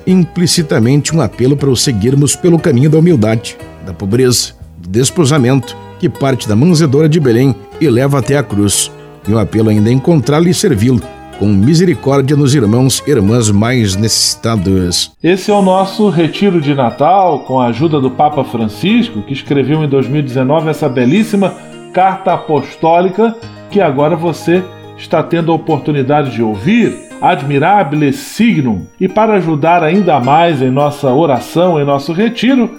implicitamente 0.07 1.15
um 1.15 1.21
apelo 1.21 1.57
para 1.57 1.71
o 1.71 1.77
seguirmos 1.77 2.35
pelo 2.35 2.59
caminho 2.59 2.91
da 2.91 2.99
humildade, 2.99 3.57
da 3.87 3.93
pobreza, 3.93 4.53
do 4.77 4.89
desposamento, 4.89 5.77
que 6.01 6.09
parte 6.09 6.49
da 6.49 6.57
manzedora 6.57 7.09
de 7.09 7.21
Belém 7.21 7.55
e 7.81 7.89
leva 7.89 8.19
até 8.19 8.37
a 8.37 8.43
cruz, 8.43 8.91
e 9.27 9.33
um 9.33 9.39
apelo 9.39 9.71
ainda 9.71 9.89
a 9.89 9.93
encontrá-lo 9.93 10.49
e 10.49 10.55
servi-lo, 10.55 11.01
com 11.43 11.49
misericórdia 11.49 12.37
nos 12.37 12.55
irmãos 12.55 13.03
e 13.05 13.11
irmãs 13.11 13.51
mais 13.51 13.97
necessitados. 13.97 15.11
Esse 15.21 15.51
é 15.51 15.55
o 15.55 15.61
nosso 15.61 16.09
retiro 16.09 16.61
de 16.61 16.73
Natal, 16.73 17.41
com 17.41 17.61
a 17.61 17.67
ajuda 17.67 18.01
do 18.01 18.13
Papa 18.13 18.45
Francisco, 18.45 19.23
que 19.23 19.33
escreveu 19.33 19.83
em 19.83 19.89
2019 19.89 20.71
essa 20.71 20.89
belíssima 20.89 21.53
carta 21.93 22.35
apostólica 22.35 23.35
que 23.73 23.81
agora 23.81 24.15
você 24.15 24.63
está 24.97 25.21
tendo 25.21 25.51
a 25.51 25.57
oportunidade 25.57 26.31
de 26.31 26.45
ouvir. 26.45 27.11
Admirabile 27.21 28.13
Signum. 28.13 28.87
E 29.01 29.09
para 29.09 29.35
ajudar 29.35 29.83
ainda 29.83 30.21
mais 30.21 30.63
em 30.63 30.71
nossa 30.71 31.13
oração, 31.13 31.81
em 31.81 31.85
nosso 31.85 32.13
retiro, 32.13 32.71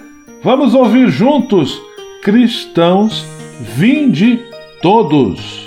vamos 0.42 0.74
ouvir 0.74 1.10
juntos 1.10 1.78
Cristãos, 2.22 3.26
vinde 3.60 4.40
todos. 4.80 5.63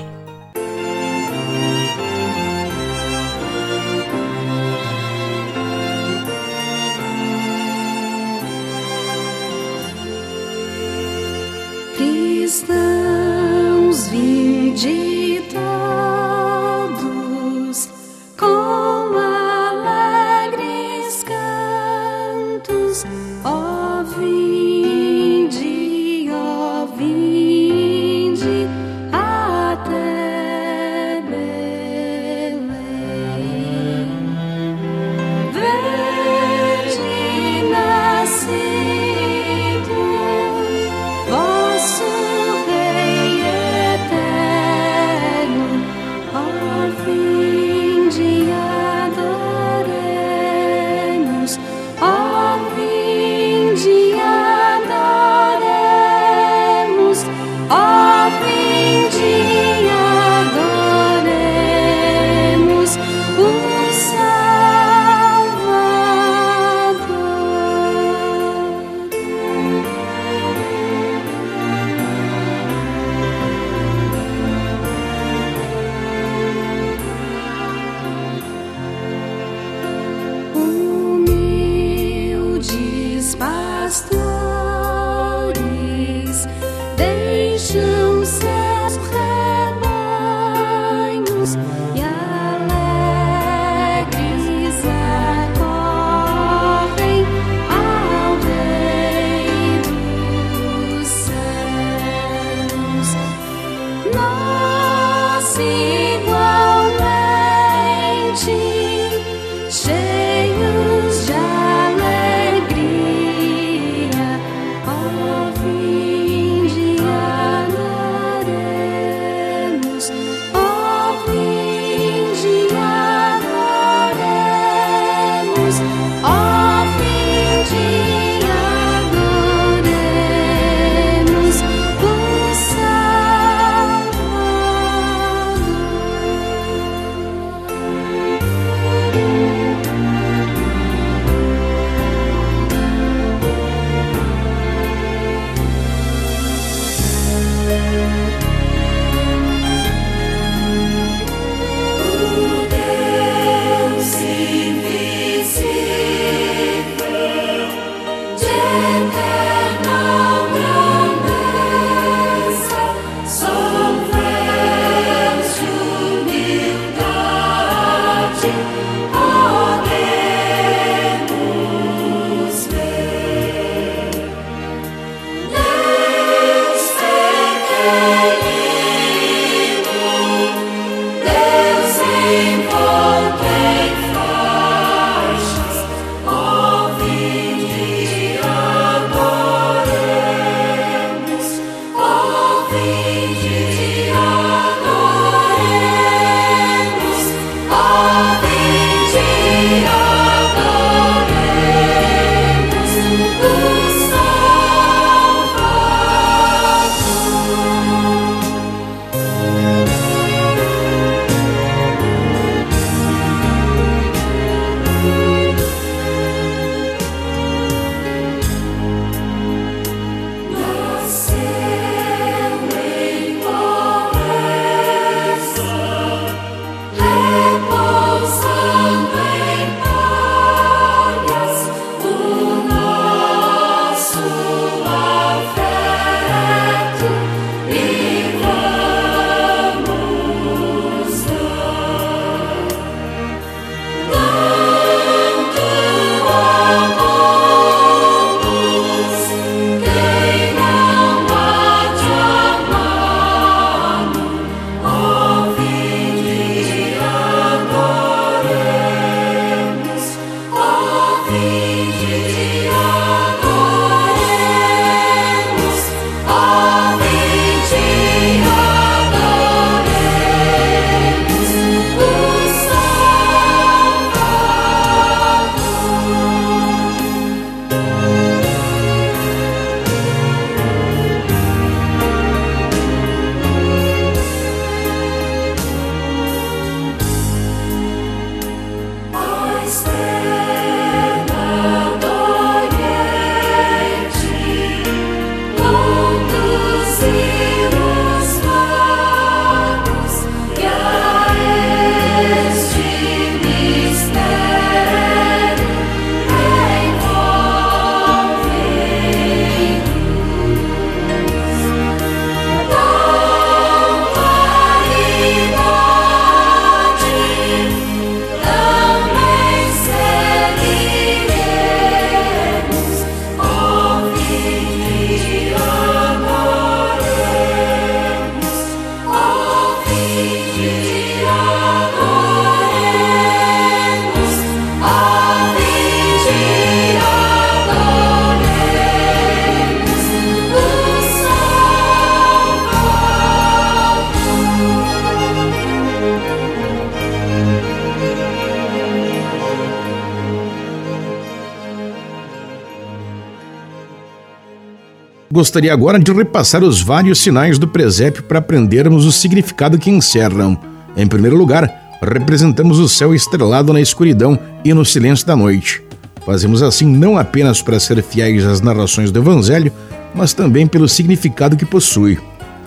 Gostaria 355.37 355.71
agora 355.71 355.99
de 355.99 356.11
repassar 356.11 356.63
os 356.63 356.81
vários 356.81 357.19
sinais 357.19 357.59
do 357.59 357.67
presépio 357.67 358.23
para 358.23 358.39
aprendermos 358.39 359.05
o 359.05 359.11
significado 359.11 359.77
que 359.77 359.87
encerram. 359.87 360.57
Em 360.95 361.05
primeiro 361.05 361.37
lugar, 361.37 361.99
representamos 362.01 362.79
o 362.79 362.89
céu 362.89 363.13
estrelado 363.13 363.71
na 363.71 363.79
escuridão 363.79 364.39
e 364.65 364.73
no 364.73 364.83
silêncio 364.83 365.27
da 365.27 365.35
noite. 365.35 365.83
Fazemos 366.25 366.63
assim 366.63 366.87
não 366.87 367.19
apenas 367.19 367.61
para 367.61 367.79
ser 367.79 368.01
fiéis 368.01 368.43
às 368.45 368.61
narrações 368.61 369.11
do 369.11 369.19
Evangelho, 369.19 369.71
mas 370.15 370.33
também 370.33 370.65
pelo 370.65 370.89
significado 370.89 371.55
que 371.55 371.67
possui. 371.67 372.17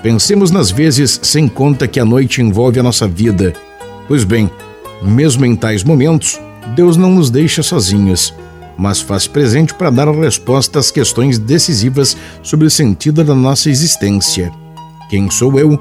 Pensemos 0.01 0.53
nas 0.53 0.71
vezes 0.71 1.19
sem 1.25 1.49
conta 1.49 1.89
que 1.89 1.99
a 1.99 2.05
noite 2.05 2.41
envolve 2.41 2.79
a 2.79 2.85
nossa 2.85 3.09
vida. 3.09 3.53
Pois 4.07 4.23
bem, 4.23 4.49
mesmo 5.03 5.45
em 5.45 5.57
tais 5.57 5.83
momentos, 5.83 6.39
Deus 6.77 6.97
não 6.97 7.11
nos 7.11 7.31
deixa 7.31 7.65
sozinhos, 7.65 8.33
mas 8.81 8.99
faz 8.99 9.27
presente 9.27 9.75
para 9.75 9.91
dar 9.91 10.09
resposta 10.09 10.79
às 10.79 10.91
questões 10.91 11.39
decisivas 11.39 12.17
sobre 12.43 12.67
o 12.67 12.71
sentido 12.71 13.23
da 13.23 13.35
nossa 13.35 13.69
existência. 13.69 14.51
Quem 15.11 15.31
sou 15.31 15.59
eu? 15.61 15.79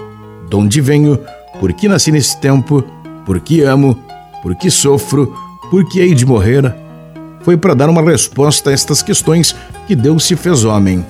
De 0.49 0.55
onde 0.57 0.81
venho? 0.81 1.17
Por 1.61 1.71
que 1.71 1.87
nasci 1.87 2.11
nesse 2.11 2.37
tempo? 2.41 2.83
Por 3.25 3.39
que 3.39 3.61
amo? 3.61 3.97
Por 4.43 4.53
que 4.53 4.69
sofro? 4.69 5.33
Por 5.71 5.87
que 5.87 6.01
hei 6.01 6.13
de 6.13 6.25
morrer? 6.25 6.75
Foi 7.39 7.55
para 7.55 7.73
dar 7.73 7.89
uma 7.89 8.01
resposta 8.01 8.69
a 8.69 8.73
estas 8.73 9.01
questões 9.01 9.55
que 9.87 9.95
Deus 9.95 10.25
se 10.25 10.35
fez 10.35 10.65
homem. 10.65 11.05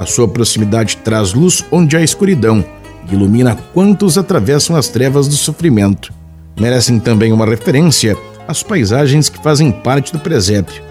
A 0.00 0.06
sua 0.06 0.26
proximidade 0.26 0.96
traz 0.96 1.34
luz 1.34 1.64
onde 1.70 1.96
há 1.96 2.02
escuridão 2.02 2.64
e 3.08 3.14
ilumina 3.14 3.56
quantos 3.72 4.18
atravessam 4.18 4.74
as 4.74 4.88
trevas 4.88 5.28
do 5.28 5.36
sofrimento. 5.36 6.12
Merecem 6.58 6.98
também 6.98 7.32
uma 7.32 7.46
referência 7.46 8.16
às 8.48 8.60
paisagens 8.60 9.28
que 9.28 9.40
fazem 9.40 9.70
parte 9.70 10.12
do 10.12 10.18
presépio. 10.18 10.87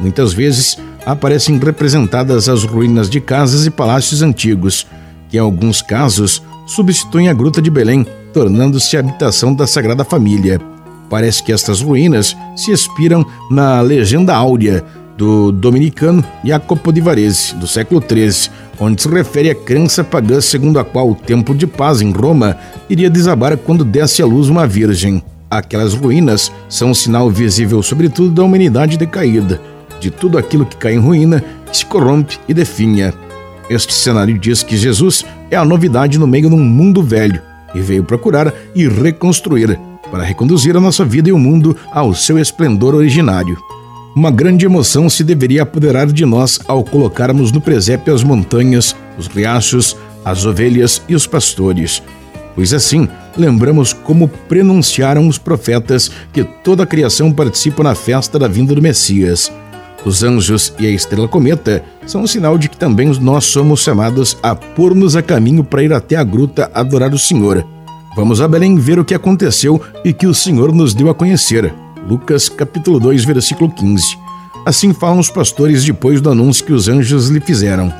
Muitas 0.00 0.32
vezes 0.32 0.78
aparecem 1.04 1.58
representadas 1.58 2.48
as 2.48 2.64
ruínas 2.64 3.08
de 3.08 3.20
casas 3.20 3.66
e 3.66 3.70
palácios 3.70 4.22
antigos, 4.22 4.86
que 5.28 5.36
em 5.36 5.40
alguns 5.40 5.82
casos 5.82 6.42
substituem 6.66 7.28
a 7.28 7.34
Gruta 7.34 7.60
de 7.60 7.70
Belém, 7.70 8.06
tornando-se 8.32 8.96
a 8.96 9.00
habitação 9.00 9.54
da 9.54 9.66
Sagrada 9.66 10.04
Família. 10.04 10.60
Parece 11.08 11.42
que 11.42 11.52
estas 11.52 11.82
ruínas 11.82 12.36
se 12.56 12.70
inspiram 12.70 13.26
na 13.50 13.80
legenda 13.80 14.34
áurea 14.34 14.84
do 15.16 15.52
dominicano 15.52 16.24
Jacopo 16.42 16.92
de 16.92 17.00
Varese, 17.00 17.54
do 17.56 17.66
século 17.66 18.00
XIII, 18.00 18.50
onde 18.78 19.02
se 19.02 19.08
refere 19.08 19.50
à 19.50 19.54
crença 19.54 20.02
pagã 20.02 20.40
segundo 20.40 20.78
a 20.78 20.84
qual 20.84 21.10
o 21.10 21.14
Templo 21.14 21.54
de 21.54 21.66
Paz 21.66 22.00
em 22.00 22.10
Roma 22.10 22.56
iria 22.88 23.10
desabar 23.10 23.56
quando 23.58 23.84
desse 23.84 24.22
à 24.22 24.26
luz 24.26 24.48
uma 24.48 24.66
virgem. 24.66 25.22
Aquelas 25.50 25.92
ruínas 25.92 26.50
são 26.68 26.90
um 26.90 26.94
sinal 26.94 27.28
visível, 27.28 27.82
sobretudo, 27.82 28.30
da 28.30 28.44
humanidade 28.44 28.96
decaída, 28.96 29.60
de 30.00 30.10
tudo 30.10 30.38
aquilo 30.38 30.66
que 30.66 30.76
cai 30.76 30.94
em 30.94 30.98
ruína, 30.98 31.44
se 31.72 31.84
corrompe 31.86 32.38
e 32.48 32.54
definha. 32.54 33.14
Este 33.68 33.92
cenário 33.94 34.36
diz 34.38 34.62
que 34.64 34.76
Jesus 34.76 35.24
é 35.50 35.56
a 35.56 35.64
novidade 35.64 36.18
no 36.18 36.26
meio 36.26 36.48
de 36.48 36.54
um 36.54 36.64
mundo 36.64 37.02
velho 37.02 37.40
e 37.74 37.80
veio 37.80 38.02
procurar 38.02 38.52
e 38.74 38.88
reconstruir, 38.88 39.78
para 40.10 40.24
reconduzir 40.24 40.76
a 40.76 40.80
nossa 40.80 41.04
vida 41.04 41.28
e 41.28 41.32
o 41.32 41.38
mundo 41.38 41.76
ao 41.92 42.12
seu 42.14 42.38
esplendor 42.38 42.94
originário. 42.94 43.56
Uma 44.16 44.30
grande 44.30 44.66
emoção 44.66 45.08
se 45.08 45.22
deveria 45.22 45.62
apoderar 45.62 46.06
de 46.06 46.26
nós 46.26 46.58
ao 46.66 46.82
colocarmos 46.82 47.52
no 47.52 47.60
presépio 47.60 48.12
as 48.12 48.24
montanhas, 48.24 48.96
os 49.16 49.28
riachos, 49.28 49.96
as 50.24 50.44
ovelhas 50.44 51.00
e 51.08 51.14
os 51.14 51.28
pastores. 51.28 52.02
Pois 52.56 52.72
assim, 52.74 53.08
lembramos 53.36 53.92
como 53.92 54.26
prenunciaram 54.26 55.28
os 55.28 55.38
profetas 55.38 56.10
que 56.32 56.42
toda 56.42 56.82
a 56.82 56.86
criação 56.86 57.32
participa 57.32 57.84
na 57.84 57.94
festa 57.94 58.36
da 58.36 58.48
vinda 58.48 58.74
do 58.74 58.82
Messias. 58.82 59.50
Os 60.04 60.22
anjos 60.22 60.72
e 60.78 60.86
a 60.86 60.90
estrela 60.90 61.28
cometa 61.28 61.84
são 62.06 62.22
um 62.22 62.26
sinal 62.26 62.56
de 62.56 62.68
que 62.68 62.76
também 62.76 63.08
nós 63.20 63.44
somos 63.44 63.80
chamados 63.80 64.36
a 64.42 64.54
pôr-nos 64.54 65.14
a 65.14 65.22
caminho 65.22 65.62
para 65.62 65.82
ir 65.82 65.92
até 65.92 66.16
a 66.16 66.24
gruta 66.24 66.70
adorar 66.72 67.12
o 67.12 67.18
Senhor. 67.18 67.66
Vamos 68.16 68.40
a 68.40 68.48
Belém 68.48 68.76
ver 68.76 68.98
o 68.98 69.04
que 69.04 69.14
aconteceu 69.14 69.80
e 70.04 70.12
que 70.12 70.26
o 70.26 70.34
Senhor 70.34 70.72
nos 70.72 70.94
deu 70.94 71.10
a 71.10 71.14
conhecer. 71.14 71.72
Lucas 72.08 72.48
capítulo 72.48 72.98
2, 72.98 73.24
versículo 73.24 73.70
15. 73.70 74.18
Assim 74.64 74.92
falam 74.92 75.18
os 75.18 75.30
pastores 75.30 75.84
depois 75.84 76.20
do 76.20 76.30
anúncio 76.30 76.64
que 76.64 76.72
os 76.72 76.88
anjos 76.88 77.28
lhe 77.28 77.40
fizeram. 77.40 77.92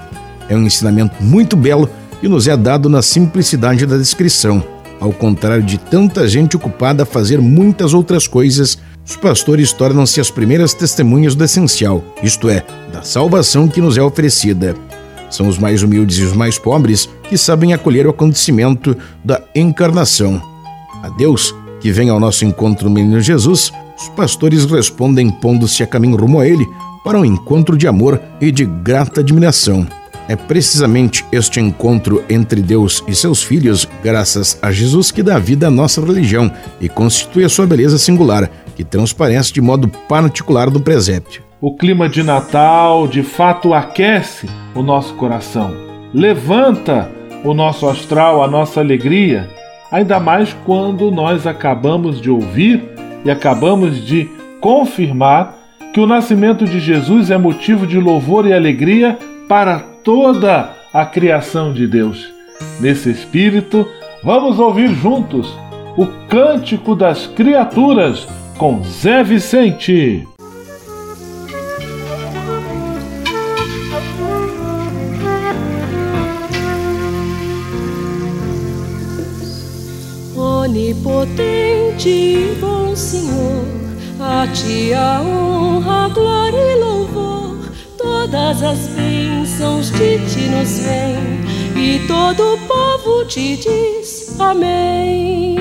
É 0.48 0.56
um 0.56 0.66
ensinamento 0.66 1.22
muito 1.22 1.54
belo 1.54 1.88
e 2.22 2.28
nos 2.28 2.48
é 2.48 2.56
dado 2.56 2.88
na 2.88 3.02
simplicidade 3.02 3.86
da 3.86 3.96
descrição. 3.96 4.64
Ao 4.98 5.12
contrário 5.12 5.62
de 5.62 5.78
tanta 5.78 6.26
gente 6.28 6.56
ocupada 6.56 7.04
a 7.04 7.06
fazer 7.06 7.40
muitas 7.40 7.94
outras 7.94 8.26
coisas, 8.26 8.78
os 9.10 9.16
pastores 9.16 9.72
tornam-se 9.72 10.20
as 10.20 10.30
primeiras 10.30 10.72
testemunhas 10.72 11.34
do 11.34 11.42
essencial, 11.42 12.04
isto 12.22 12.48
é, 12.48 12.64
da 12.92 13.02
salvação 13.02 13.66
que 13.66 13.80
nos 13.80 13.98
é 13.98 14.02
oferecida. 14.02 14.76
São 15.28 15.48
os 15.48 15.58
mais 15.58 15.82
humildes 15.82 16.18
e 16.18 16.22
os 16.22 16.32
mais 16.32 16.60
pobres 16.60 17.08
que 17.28 17.36
sabem 17.36 17.72
acolher 17.72 18.06
o 18.06 18.10
acontecimento 18.10 18.96
da 19.24 19.42
encarnação. 19.52 20.40
A 21.02 21.08
Deus, 21.08 21.52
que 21.80 21.90
vem 21.90 22.08
ao 22.08 22.20
nosso 22.20 22.44
encontro 22.44 22.88
no 22.88 22.94
menino 22.94 23.20
Jesus, 23.20 23.72
os 23.98 24.08
pastores 24.10 24.64
respondem 24.64 25.28
pondo-se 25.28 25.82
a 25.82 25.88
caminho 25.88 26.16
rumo 26.16 26.38
a 26.38 26.46
ele 26.46 26.66
para 27.04 27.18
um 27.18 27.24
encontro 27.24 27.76
de 27.76 27.88
amor 27.88 28.20
e 28.40 28.52
de 28.52 28.64
grata 28.64 29.22
admiração. 29.22 29.88
É 30.30 30.36
precisamente 30.36 31.24
este 31.32 31.58
encontro 31.58 32.22
entre 32.30 32.62
Deus 32.62 33.02
e 33.08 33.16
seus 33.16 33.42
filhos, 33.42 33.84
graças 34.00 34.56
a 34.62 34.70
Jesus, 34.70 35.10
que 35.10 35.24
dá 35.24 35.40
vida 35.40 35.66
à 35.66 35.70
nossa 35.72 36.00
religião 36.00 36.48
e 36.80 36.88
constitui 36.88 37.42
a 37.42 37.48
sua 37.48 37.66
beleza 37.66 37.98
singular, 37.98 38.48
que 38.76 38.84
transparece 38.84 39.52
de 39.52 39.60
modo 39.60 39.88
particular 39.88 40.70
no 40.70 40.80
presépio. 40.80 41.42
O 41.60 41.74
clima 41.74 42.08
de 42.08 42.22
Natal 42.22 43.08
de 43.08 43.24
fato 43.24 43.74
aquece 43.74 44.48
o 44.72 44.82
nosso 44.82 45.14
coração, 45.14 45.74
levanta 46.14 47.10
o 47.42 47.52
nosso 47.52 47.88
astral, 47.88 48.40
a 48.40 48.46
nossa 48.46 48.78
alegria, 48.78 49.50
ainda 49.90 50.20
mais 50.20 50.56
quando 50.64 51.10
nós 51.10 51.44
acabamos 51.44 52.20
de 52.20 52.30
ouvir 52.30 52.88
e 53.24 53.32
acabamos 53.32 54.06
de 54.06 54.30
confirmar 54.60 55.58
que 55.92 55.98
o 55.98 56.06
nascimento 56.06 56.66
de 56.66 56.78
Jesus 56.78 57.32
é 57.32 57.36
motivo 57.36 57.84
de 57.84 57.98
louvor 57.98 58.46
e 58.46 58.52
alegria 58.52 59.18
para 59.48 59.89
toda 60.04 60.70
a 60.92 61.04
criação 61.04 61.72
de 61.72 61.86
Deus. 61.86 62.32
Nesse 62.80 63.10
espírito, 63.10 63.86
vamos 64.22 64.58
ouvir 64.58 64.88
juntos 64.94 65.52
o 65.96 66.06
Cântico 66.28 66.94
das 66.94 67.26
Criaturas 67.26 68.26
com 68.56 68.82
Zé 68.82 69.22
Vicente. 69.22 70.26
Onipotente 80.36 82.08
e 82.08 82.56
bom 82.60 82.94
Senhor, 82.94 83.64
a 84.20 84.46
ti 84.48 84.92
a 84.94 85.20
honra, 85.20 86.08
glória 86.08 86.56
e 86.56 86.78
louvor, 86.78 87.49
todas 88.02 88.62
as 88.62 88.78
bênçãos 88.88 89.90
de 89.90 90.18
ti 90.28 90.48
nos 90.48 90.78
vêm, 90.80 91.40
e 91.76 92.06
todo 92.06 92.54
o 92.54 92.58
povo 92.58 93.24
te 93.26 93.56
diz 93.56 94.38
amém. 94.38 95.56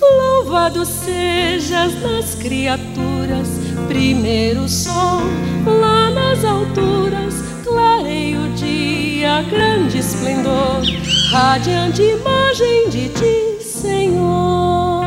Louvado 0.00 0.84
sejas 0.84 2.00
nas 2.00 2.34
criaturas, 2.36 3.48
primeiro 3.88 4.68
sol 4.68 5.22
lá 5.66 6.10
nas 6.10 6.44
alturas, 6.44 7.34
clareia 7.64 8.40
o 8.40 8.48
dia, 8.50 9.42
grande 9.50 9.98
esplendor, 9.98 10.82
radiante 11.30 12.02
imagem 12.02 12.88
de 12.90 13.08
ti, 13.08 13.64
Senhor. 13.64 15.04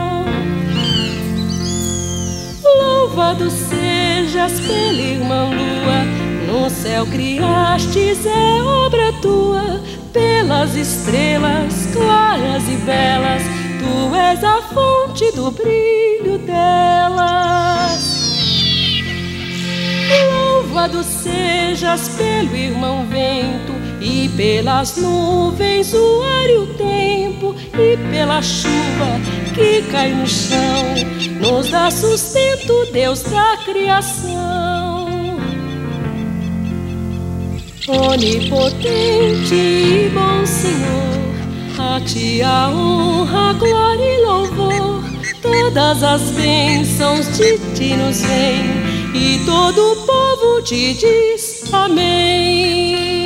Louvado 2.64 3.50
sejas 3.50 3.79
pela 4.32 5.02
irmã 5.02 5.46
lua, 5.46 6.06
no 6.46 6.70
céu 6.70 7.04
criastes 7.08 8.24
é 8.28 8.62
obra 8.62 9.12
tua, 9.22 9.82
pelas 10.14 10.76
estrelas 10.76 11.88
claras 11.92 12.64
e 12.70 12.76
belas, 12.86 13.42
tu 13.80 14.16
és 14.16 14.44
a 14.44 14.62
fonte 14.62 15.32
do 15.32 15.50
brilho 15.50 16.38
delas. 16.46 18.20
Louvado 20.32 21.04
sejas 21.04 22.10
pelo 22.10 22.56
irmão 22.56 23.08
vento, 23.08 23.74
e 24.02 24.30
pelas 24.30 24.96
nuvens 24.98 25.94
o 25.94 26.22
ar 26.24 26.50
e 26.50 26.58
o 26.58 26.68
tempo, 26.76 27.56
e 27.74 27.98
pela 28.12 28.42
chuva 28.42 29.20
que 29.54 29.82
cai 29.92 30.12
no 30.14 30.26
chão, 30.26 30.84
nos 31.42 31.70
dá 31.70 31.92
sustento, 31.92 32.86
Deus 32.92 33.24
da 33.24 33.58
criação. 33.66 35.08
Onipotente 37.88 39.56
e 39.56 40.12
bom 40.14 40.46
Senhor, 40.46 41.96
a 41.96 42.00
ti 42.02 42.42
a 42.42 42.70
honra, 42.70 43.54
glória 43.54 44.04
e 44.04 44.22
louvor, 44.22 45.04
todas 45.42 46.04
as 46.04 46.22
bênçãos 46.32 47.26
de 47.36 47.58
ti 47.76 47.96
nos 47.96 48.22
vêm, 48.22 48.64
e 49.16 49.44
todo 49.46 49.94
o 49.94 49.96
povo 50.06 50.62
te 50.62 50.94
diz 50.94 51.64
amém. 51.74 53.19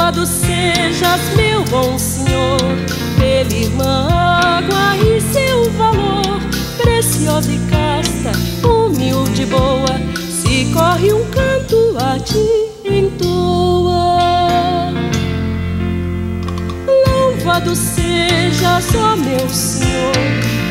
Louvado 0.00 0.24
sejas, 0.24 1.20
meu 1.36 1.62
bom 1.64 1.98
Senhor, 1.98 2.58
pela 3.18 3.52
irmã 3.52 4.08
água 4.08 4.96
e 4.96 5.20
seu 5.20 5.70
valor, 5.72 6.40
preciosa 6.78 7.52
e 7.52 7.58
casta, 7.68 8.32
humilde 8.66 9.42
e 9.42 9.46
boa, 9.46 10.00
se 10.16 10.72
corre 10.72 11.12
um 11.12 11.22
canto 11.26 11.98
a 11.98 12.18
ti 12.18 12.70
entoa. 12.82 14.14
Louvado 17.06 17.76
sejas, 17.76 18.94
ó 18.94 19.14
meu 19.16 19.50
Senhor, 19.50 20.14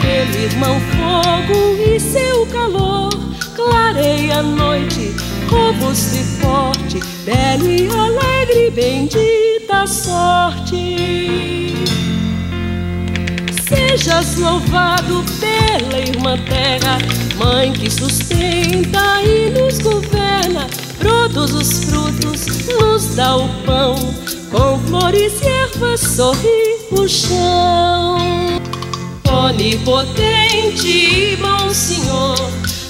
pelo 0.02 0.44
irmão 0.44 0.82
fogo 0.98 1.78
e 1.88 2.00
seu 2.00 2.48
calor, 2.48 3.12
clareia 3.56 4.40
a 4.40 4.42
noite, 4.42 5.16
robusto 5.48 6.16
e 6.16 6.24
forte, 6.42 7.19
belo 7.30 7.70
e 7.70 7.88
alegre, 7.96 8.72
bendita 8.72 9.86
sorte. 9.86 11.76
Sejas 13.68 14.36
louvado 14.38 15.24
pela 15.40 16.00
irmã 16.00 16.38
terra, 16.46 16.98
mãe 17.38 17.72
que 17.72 17.90
sustenta 17.90 19.22
e 19.22 19.52
nos 19.52 19.78
governa, 19.78 20.66
produz 20.98 21.54
os 21.54 21.84
frutos, 21.84 22.68
nos 22.68 23.16
dá 23.16 23.38
o 23.38 23.48
pão, 23.64 23.96
com 24.50 24.80
flores 24.88 25.34
e 25.44 25.48
ervas 25.48 26.00
sorri 26.00 26.78
o 26.92 27.08
chão. 27.08 28.18
Onipotente 29.32 30.88
e 30.88 31.36
bom 31.36 31.72
Senhor, 31.72 32.36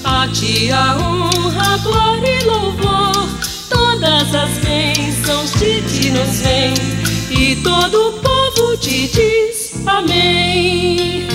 a 0.02 0.26
ti 0.28 0.70
a 0.72 0.96
honra, 0.96 1.76
glória 1.82 2.40
e 2.40 2.44
louvor, 2.44 3.39
todas 4.00 4.34
as 4.34 4.50
bênçãos 4.64 5.52
de 5.52 5.82
ti 5.82 6.10
nos 6.10 6.40
vêm, 6.40 6.74
e 7.30 7.56
todo 7.56 8.08
o 8.08 8.12
povo 8.14 8.76
te 8.78 9.08
diz 9.08 9.72
amém. 9.86 11.28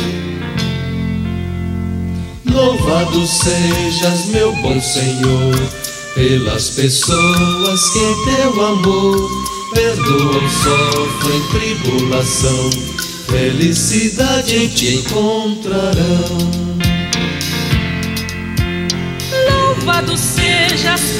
Louvado 2.52 3.26
sejas, 3.28 4.26
meu 4.28 4.52
bom 4.64 4.82
Senhor, 4.82 5.56
pelas 6.16 6.72
pessoas 6.72 7.90
que 7.92 8.36
teu 8.36 8.66
amor 8.66 9.30
perdoam, 9.74 10.50
sofrem 10.50 11.42
tribulação, 11.52 12.70
felicidade 13.28 14.56
em 14.56 14.68
ti 14.70 14.96
encontrarão. 14.96 16.38
Louvado 19.52 20.18
sejas 20.18 20.45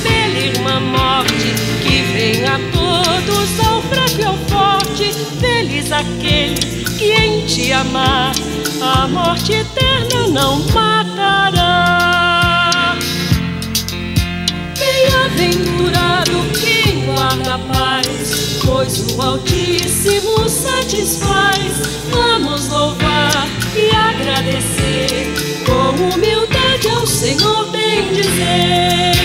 pela 0.04 0.38
irmã 0.38 0.82
morte, 0.82 1.56
que 1.82 2.02
vem 2.12 2.44
a 2.46 2.60
todos 2.74 3.60
ao 3.66 3.82
fraco 3.84 4.20
e 4.20 4.26
ao 4.26 4.38
forte. 4.50 5.14
Feliz 5.40 5.92
aquele 5.94 6.84
que 6.98 7.14
em 7.14 7.46
ti 7.46 7.72
amar, 7.72 8.34
a 8.82 9.08
morte 9.08 9.54
eterna 9.54 10.28
não 10.28 10.60
matará. 10.74 12.18
Bem-aventurado 14.78 16.34
quem 16.60 17.06
guarda 17.06 17.56
a 17.56 17.60
paz, 17.60 18.55
pois 18.66 19.00
o 19.14 19.22
Altíssimo 19.22 20.50
satisfaz. 20.50 21.72
Vamos 22.12 22.68
louvar 22.70 23.48
e 23.76 23.96
agradecer, 23.96 25.34
com 25.66 26.14
humildade 26.14 26.88
ao 26.90 27.06
Senhor 27.06 27.72
bem 27.72 28.14
dizer. 28.14 29.16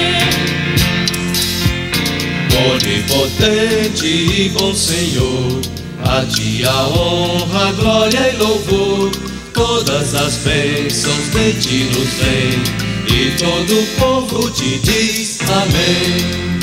Onipotente 2.72 4.07
e 4.07 4.49
bom 4.51 4.74
Senhor, 4.74 5.61
a 6.05 6.24
ti 6.26 6.62
a 6.64 6.86
honra, 6.88 7.72
glória 7.72 8.32
e 8.32 8.36
louvor, 8.36 9.11
todas 9.55 10.14
as 10.14 10.34
bênçãos 10.36 11.28
de 11.30 11.53
ti 11.55 11.84
nos 11.84 12.09
vêm, 12.14 12.62
e 13.09 13.36
todo 13.38 13.80
o 13.80 13.86
povo 13.99 14.51
te 14.51 14.78
diz 14.78 15.38
amém. 15.49 16.60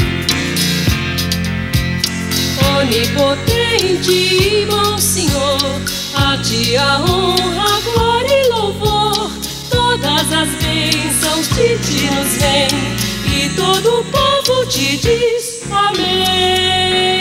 Onipotente 2.79 4.11
e 4.11 4.67
bom 4.67 4.99
Senhor, 4.99 5.81
a 6.13 6.37
ti 6.43 6.77
a 6.77 6.99
honra, 6.99 7.81
glória 7.81 8.31
e 8.31 8.49
louvor, 8.49 9.31
todas 9.67 10.31
as 10.31 10.49
bênçãos 10.61 11.47
de 11.49 11.75
ti 11.79 12.07
nos 12.13 12.37
vêm, 12.37 12.67
e 13.35 13.49
todo 13.55 14.01
o 14.01 14.03
povo 14.05 14.65
te 14.67 14.95
diz 14.97 15.63
amém. 15.71 17.16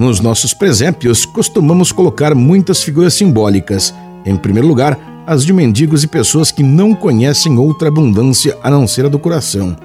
Nos 0.00 0.18
nossos 0.18 0.54
presépios, 0.54 1.26
costumamos 1.26 1.92
colocar 1.92 2.34
muitas 2.34 2.82
figuras 2.82 3.12
simbólicas. 3.12 3.94
Em 4.24 4.34
primeiro 4.34 4.66
lugar, 4.66 4.98
as 5.26 5.44
de 5.44 5.52
mendigos 5.52 6.02
e 6.02 6.06
pessoas 6.06 6.50
que 6.50 6.62
não 6.62 6.94
conhecem 6.94 7.58
outra 7.58 7.88
abundância 7.88 8.56
a 8.62 8.70
não 8.70 8.86
ser 8.86 9.04
a 9.04 9.08
do 9.10 9.18
coração. 9.18 9.76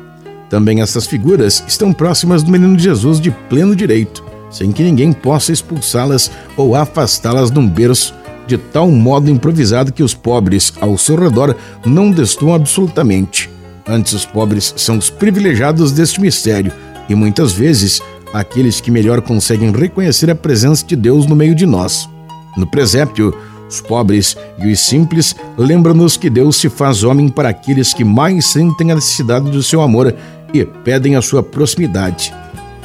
Também 0.49 0.79
essas 0.79 1.05
figuras 1.05 1.65
estão 1.67 1.91
próximas 1.91 2.43
do 2.43 2.49
menino 2.49 2.79
Jesus 2.79 3.19
de 3.19 3.29
pleno 3.29 3.75
direito, 3.75 4.23
sem 4.49 4.71
que 4.71 4.83
ninguém 4.83 5.11
possa 5.11 5.51
expulsá-las 5.51 6.31
ou 6.55 6.77
afastá-las 6.77 7.51
de 7.51 7.59
um 7.59 7.67
berço 7.67 8.15
de 8.47 8.57
tal 8.57 8.89
modo 8.89 9.29
improvisado 9.29 9.91
que 9.91 10.01
os 10.01 10.13
pobres 10.13 10.71
ao 10.79 10.97
seu 10.97 11.17
redor 11.17 11.53
não 11.85 12.09
destoam 12.09 12.53
absolutamente. 12.53 13.49
Antes, 13.85 14.13
os 14.13 14.25
pobres 14.25 14.73
são 14.77 14.97
os 14.97 15.09
privilegiados 15.09 15.91
deste 15.91 16.21
mistério 16.21 16.71
e 17.09 17.15
muitas 17.15 17.51
vezes 17.51 18.01
aqueles 18.35 18.81
que 18.81 18.91
melhor 18.91 19.21
conseguem 19.21 19.71
reconhecer 19.71 20.29
a 20.29 20.35
presença 20.35 20.85
de 20.85 20.95
Deus 20.95 21.25
no 21.25 21.35
meio 21.35 21.55
de 21.55 21.65
nós. 21.65 22.09
No 22.57 22.67
presépio, 22.67 23.33
os 23.69 23.79
pobres 23.79 24.35
e 24.59 24.71
os 24.71 24.79
simples 24.81 25.35
lembram-nos 25.57 26.17
que 26.17 26.29
Deus 26.29 26.57
se 26.57 26.69
faz 26.69 27.03
homem 27.03 27.29
para 27.29 27.49
aqueles 27.49 27.93
que 27.93 28.03
mais 28.03 28.45
sentem 28.47 28.91
a 28.91 28.95
necessidade 28.95 29.49
do 29.49 29.63
seu 29.63 29.81
amor 29.81 30.13
e 30.53 30.65
pedem 30.65 31.15
a 31.15 31.21
sua 31.21 31.41
proximidade. 31.41 32.33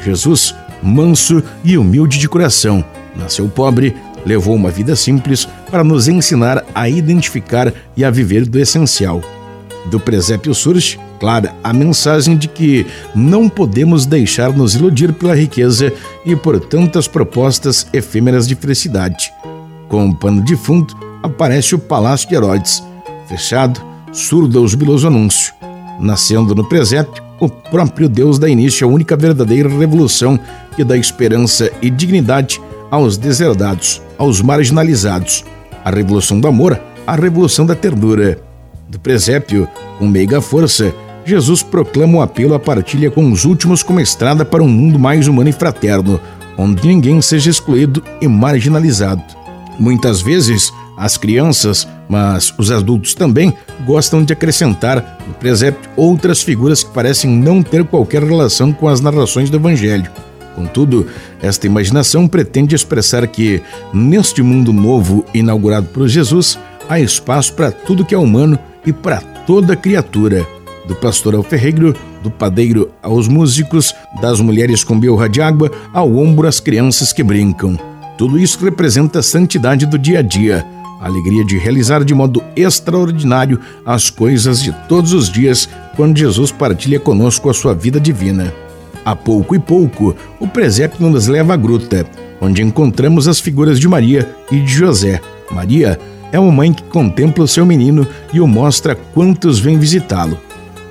Jesus, 0.04 0.54
manso 0.82 1.42
e 1.64 1.76
humilde 1.76 2.18
de 2.18 2.28
coração, 2.28 2.84
nasceu 3.16 3.48
pobre, 3.48 3.96
levou 4.24 4.54
uma 4.54 4.70
vida 4.70 4.94
simples 4.94 5.48
para 5.70 5.82
nos 5.82 6.06
ensinar 6.06 6.64
a 6.74 6.88
identificar 6.88 7.72
e 7.96 8.04
a 8.04 8.10
viver 8.10 8.46
do 8.46 8.58
essencial. 8.58 9.20
Do 9.86 9.98
presépio 9.98 10.54
surge, 10.54 10.98
clara, 11.20 11.54
a 11.62 11.72
mensagem 11.72 12.36
de 12.36 12.48
que 12.48 12.86
não 13.14 13.48
podemos 13.48 14.06
deixar 14.06 14.52
nos 14.52 14.74
iludir 14.74 15.12
pela 15.12 15.36
riqueza 15.36 15.92
e 16.24 16.34
por 16.34 16.58
tantas 16.58 17.06
propostas 17.06 17.86
efêmeras 17.92 18.48
de 18.48 18.54
felicidade. 18.54 19.30
Com 19.88 20.06
um 20.06 20.14
pano 20.14 20.42
de 20.42 20.56
fundo, 20.56 20.96
aparece 21.22 21.74
o 21.74 21.78
palácio 21.78 22.28
de 22.28 22.34
Herodes, 22.34 22.82
fechado, 23.28 23.80
surdo 24.12 24.58
aos 24.58 24.70
jubiloso 24.70 25.06
anúncio. 25.06 25.52
Nascendo 26.00 26.54
no 26.54 26.64
presépio, 26.64 27.22
o 27.38 27.48
próprio 27.48 28.08
Deus 28.08 28.38
dá 28.38 28.48
início 28.48 28.86
à 28.86 28.90
única 28.90 29.16
verdadeira 29.16 29.68
revolução 29.68 30.38
que 30.74 30.82
dá 30.82 30.96
esperança 30.96 31.70
e 31.82 31.90
dignidade 31.90 32.60
aos 32.90 33.16
deserdados, 33.16 34.00
aos 34.18 34.40
marginalizados. 34.40 35.44
A 35.84 35.90
revolução 35.90 36.40
do 36.40 36.48
amor, 36.48 36.80
a 37.06 37.14
revolução 37.14 37.64
da 37.64 37.74
ternura. 37.74 38.38
Do 38.88 38.98
presépio, 38.98 39.68
com 39.98 40.06
meiga 40.06 40.40
força, 40.40 40.92
Jesus 41.30 41.62
proclama 41.62 42.18
o 42.18 42.22
apelo 42.22 42.54
à 42.54 42.58
partilha 42.58 43.08
com 43.08 43.30
os 43.30 43.44
últimos 43.44 43.84
como 43.84 44.00
estrada 44.00 44.44
para 44.44 44.64
um 44.64 44.68
mundo 44.68 44.98
mais 44.98 45.28
humano 45.28 45.48
e 45.48 45.52
fraterno, 45.52 46.20
onde 46.58 46.88
ninguém 46.88 47.22
seja 47.22 47.48
excluído 47.48 48.02
e 48.20 48.26
marginalizado. 48.26 49.22
Muitas 49.78 50.20
vezes, 50.20 50.72
as 50.96 51.16
crianças, 51.16 51.86
mas 52.08 52.52
os 52.58 52.72
adultos 52.72 53.14
também, 53.14 53.54
gostam 53.86 54.24
de 54.24 54.32
acrescentar 54.32 55.18
no 55.24 55.32
presépio 55.34 55.88
outras 55.96 56.42
figuras 56.42 56.82
que 56.82 56.92
parecem 56.92 57.30
não 57.30 57.62
ter 57.62 57.84
qualquer 57.84 58.24
relação 58.24 58.72
com 58.72 58.88
as 58.88 59.00
narrações 59.00 59.48
do 59.48 59.56
Evangelho. 59.56 60.10
Contudo, 60.56 61.06
esta 61.40 61.64
imaginação 61.64 62.26
pretende 62.26 62.74
expressar 62.74 63.24
que, 63.28 63.62
neste 63.94 64.42
mundo 64.42 64.72
novo 64.72 65.24
inaugurado 65.32 65.86
por 65.86 66.08
Jesus, 66.08 66.58
há 66.88 66.98
espaço 66.98 67.52
para 67.52 67.70
tudo 67.70 68.04
que 68.04 68.16
é 68.16 68.18
humano 68.18 68.58
e 68.84 68.92
para 68.92 69.20
toda 69.46 69.76
criatura. 69.76 70.44
Do 70.90 70.96
pastor 70.96 71.36
ao 71.36 71.42
ferreiro, 71.44 71.94
do 72.20 72.32
padeiro 72.32 72.90
aos 73.00 73.28
músicos, 73.28 73.94
das 74.20 74.40
mulheres 74.40 74.82
com 74.82 74.98
biorra 74.98 75.28
de 75.28 75.40
água 75.40 75.70
ao 75.94 76.16
ombro 76.16 76.48
às 76.48 76.58
crianças 76.58 77.12
que 77.12 77.22
brincam. 77.22 77.78
Tudo 78.18 78.36
isso 78.36 78.58
representa 78.64 79.20
a 79.20 79.22
santidade 79.22 79.86
do 79.86 79.96
dia 79.96 80.18
a 80.18 80.22
dia 80.22 80.66
a 81.00 81.06
alegria 81.06 81.44
de 81.44 81.56
realizar 81.56 82.04
de 82.04 82.12
modo 82.12 82.42
extraordinário 82.56 83.60
as 83.86 84.10
coisas 84.10 84.60
de 84.60 84.72
todos 84.88 85.12
os 85.12 85.30
dias 85.30 85.68
quando 85.96 86.18
Jesus 86.18 86.50
partilha 86.50 86.98
conosco 86.98 87.48
a 87.48 87.54
sua 87.54 87.72
vida 87.72 88.00
divina. 88.00 88.52
A 89.04 89.14
pouco 89.14 89.54
e 89.54 89.60
pouco, 89.60 90.14
o 90.40 90.48
presépio 90.48 91.08
nos 91.08 91.28
leva 91.28 91.54
à 91.54 91.56
gruta, 91.56 92.04
onde 92.40 92.62
encontramos 92.62 93.28
as 93.28 93.38
figuras 93.38 93.78
de 93.78 93.86
Maria 93.86 94.28
e 94.50 94.58
de 94.58 94.72
José. 94.72 95.20
Maria 95.52 95.98
é 96.32 96.38
uma 96.38 96.52
mãe 96.52 96.72
que 96.72 96.82
contempla 96.82 97.44
o 97.44 97.48
seu 97.48 97.64
menino 97.64 98.04
e 98.32 98.40
o 98.40 98.46
mostra 98.48 98.94
quantos 98.94 99.60
vêm 99.60 99.78
visitá-lo. 99.78 100.49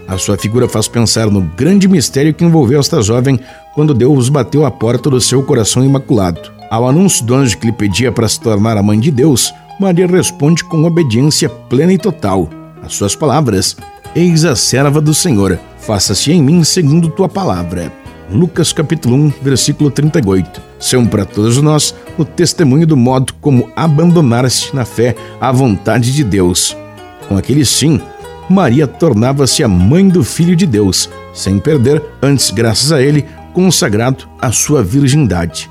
A 0.09 0.17
sua 0.17 0.35
figura 0.35 0.67
faz 0.67 0.87
pensar 0.87 1.27
no 1.27 1.39
grande 1.39 1.87
mistério 1.87 2.33
que 2.33 2.43
envolveu 2.43 2.79
esta 2.79 2.99
jovem 2.99 3.39
quando 3.75 3.93
Deus 3.93 4.27
bateu 4.27 4.65
a 4.65 4.71
porta 4.71 5.07
do 5.07 5.21
seu 5.21 5.43
coração 5.43 5.85
imaculado. 5.85 6.51
Ao 6.67 6.87
anúncio 6.87 7.23
do 7.23 7.35
anjo 7.35 7.59
que 7.59 7.67
lhe 7.67 7.71
pedia 7.71 8.11
para 8.11 8.27
se 8.27 8.39
tornar 8.39 8.75
a 8.75 8.81
mãe 8.81 8.99
de 8.99 9.11
Deus, 9.11 9.53
Maria 9.79 10.07
responde 10.07 10.63
com 10.63 10.83
obediência 10.83 11.47
plena 11.47 11.93
e 11.93 11.97
total. 11.99 12.49
As 12.81 12.95
suas 12.95 13.15
palavras: 13.15 13.77
Eis 14.15 14.45
a 14.45 14.55
serva 14.55 14.99
do 14.99 15.13
Senhor, 15.13 15.59
faça-se 15.77 16.31
em 16.31 16.41
mim 16.41 16.63
segundo 16.63 17.09
tua 17.09 17.29
palavra. 17.29 17.93
Lucas 18.31 18.73
capítulo 18.73 19.15
1, 19.15 19.33
versículo 19.43 19.91
38. 19.91 20.59
São 20.79 21.05
para 21.05 21.23
todos 21.23 21.61
nós 21.61 21.93
o 22.17 22.25
testemunho 22.25 22.87
do 22.87 22.97
modo 22.97 23.33
como 23.39 23.69
abandonar-se 23.75 24.75
na 24.75 24.85
fé 24.85 25.15
à 25.39 25.51
vontade 25.51 26.11
de 26.11 26.23
Deus. 26.23 26.75
Com 27.27 27.37
aquele 27.37 27.63
sim, 27.63 28.01
Maria 28.49 28.87
tornava-se 28.87 29.63
a 29.63 29.67
mãe 29.67 30.09
do 30.09 30.23
Filho 30.23 30.55
de 30.55 30.65
Deus, 30.65 31.09
sem 31.33 31.59
perder, 31.59 32.03
antes 32.21 32.49
graças 32.49 32.91
a 32.91 33.01
ele, 33.01 33.25
consagrado 33.53 34.27
a 34.41 34.51
sua 34.51 34.81
virgindade. 34.81 35.69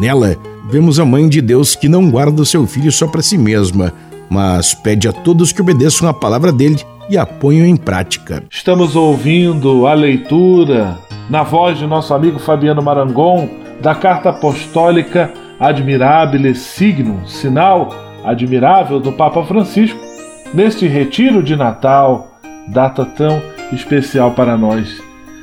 Nela, 0.00 0.36
vemos 0.68 0.98
a 0.98 1.04
mãe 1.04 1.28
de 1.28 1.40
Deus 1.40 1.76
que 1.76 1.88
não 1.88 2.10
guarda 2.10 2.42
o 2.42 2.46
seu 2.46 2.66
filho 2.66 2.90
só 2.90 3.06
para 3.06 3.22
si 3.22 3.38
mesma, 3.38 3.92
mas 4.28 4.74
pede 4.74 5.06
a 5.06 5.12
todos 5.12 5.52
que 5.52 5.62
obedeçam 5.62 6.08
a 6.08 6.14
palavra 6.14 6.50
dele 6.50 6.82
e 7.08 7.16
a 7.16 7.24
ponham 7.24 7.64
em 7.64 7.76
prática. 7.76 8.42
Estamos 8.50 8.96
ouvindo 8.96 9.86
a 9.86 9.94
leitura, 9.94 10.98
na 11.30 11.44
voz 11.44 11.78
de 11.78 11.86
nosso 11.86 12.12
amigo 12.12 12.40
Fabiano 12.40 12.82
Marangon, 12.82 13.48
da 13.80 13.94
carta 13.94 14.30
apostólica 14.30 15.32
Admirabile 15.60 16.54
Signum, 16.54 17.24
sinal 17.26 17.94
admirável 18.24 18.98
do 18.98 19.12
Papa 19.12 19.44
Francisco, 19.44 20.05
neste 20.54 20.86
retiro 20.86 21.42
de 21.42 21.56
Natal, 21.56 22.38
data 22.68 23.04
tão 23.04 23.40
especial 23.72 24.32
para 24.32 24.56
nós. 24.56 25.02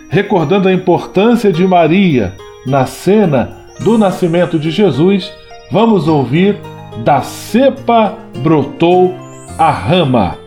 Recordando 0.09 0.67
a 0.67 0.73
importância 0.73 1.51
de 1.51 1.65
Maria 1.65 2.33
na 2.65 2.85
cena 2.85 3.51
do 3.81 3.97
nascimento 3.97 4.59
de 4.59 4.71
Jesus, 4.71 5.31
vamos 5.71 6.07
ouvir 6.07 6.57
Da 7.03 7.21
cepa 7.23 8.15
brotou 8.43 9.15
a 9.57 9.71
rama. 9.71 10.37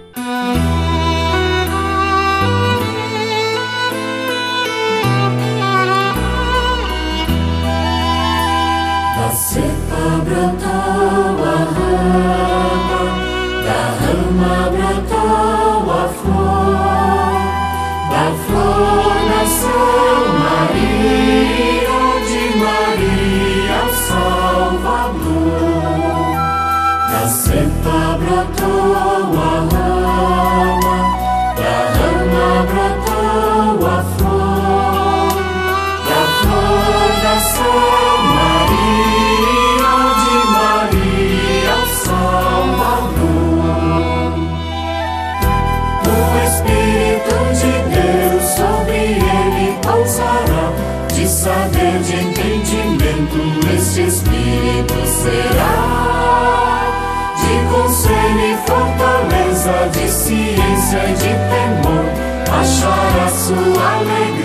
Ciência 60.97 61.09
e 61.09 61.15
de 61.15 61.29
temor, 61.51 62.07
achará 62.51 63.29
sua 63.29 63.97
alegria 63.97 64.36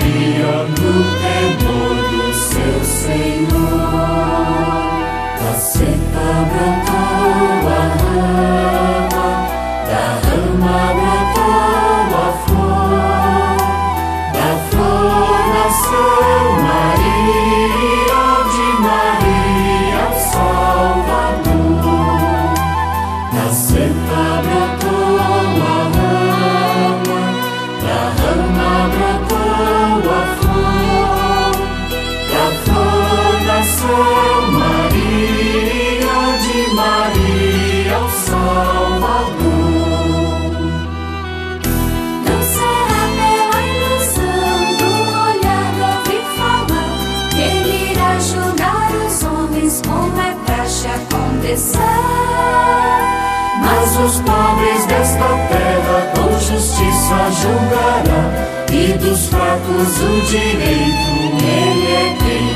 dos 59.11 59.27
fracos 59.27 59.99
o 59.99 60.21
direito 60.21 61.11
ele 61.43 61.91
é 61.91 62.15
quem 62.17 62.47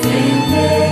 defenderá. 0.00 0.87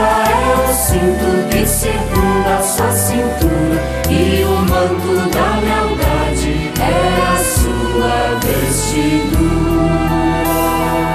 Justiça 0.00 0.08
é 0.30 0.56
o 0.56 0.72
cinto 0.72 1.30
que 1.50 1.66
circunda 1.66 2.56
a 2.56 2.62
sua 2.62 2.90
cintura 2.92 3.78
e 4.08 4.44
o 4.44 4.56
manto 4.62 5.28
da 5.30 5.60
lealdade 5.60 6.72
é 6.80 6.82
a 7.28 7.36
sua 7.44 8.38
vestidura. 8.40 9.60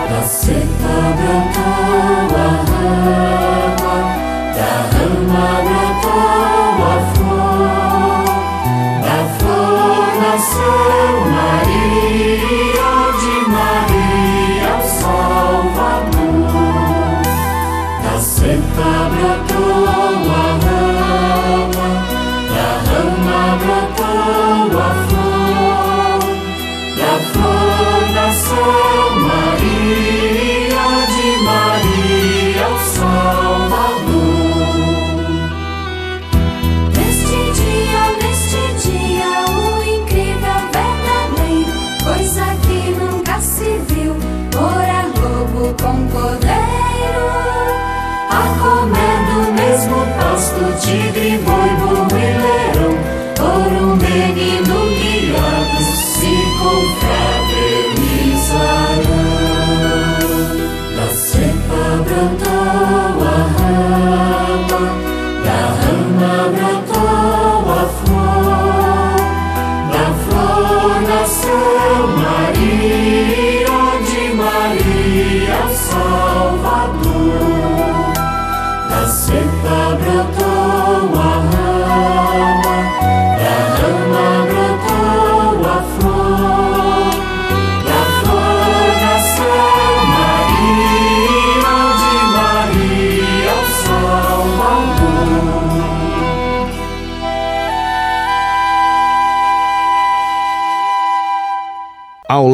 Da 0.09 0.21
seca 0.23 0.95
brotou 1.17 2.29
a 2.37 2.47
rama, 2.69 3.34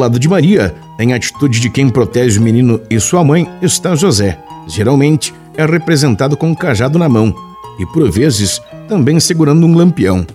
lado 0.02 0.18
de 0.18 0.28
Maria, 0.28 0.74
em 0.98 1.12
atitude 1.12 1.60
de 1.60 1.70
quem 1.70 1.88
protege 1.88 2.40
o 2.40 2.42
menino 2.42 2.80
e 2.90 2.98
sua 2.98 3.22
mãe, 3.22 3.48
está 3.62 3.94
José. 3.94 4.36
Geralmente 4.66 5.32
é 5.56 5.64
representado 5.64 6.36
com 6.36 6.48
um 6.48 6.54
cajado 6.54 6.98
na 6.98 7.08
mão 7.08 7.32
e, 7.78 7.86
por 7.86 8.10
vezes, 8.10 8.60
também 8.88 9.20
segurando 9.20 9.64
um 9.64 9.76
lampião. 9.76 10.26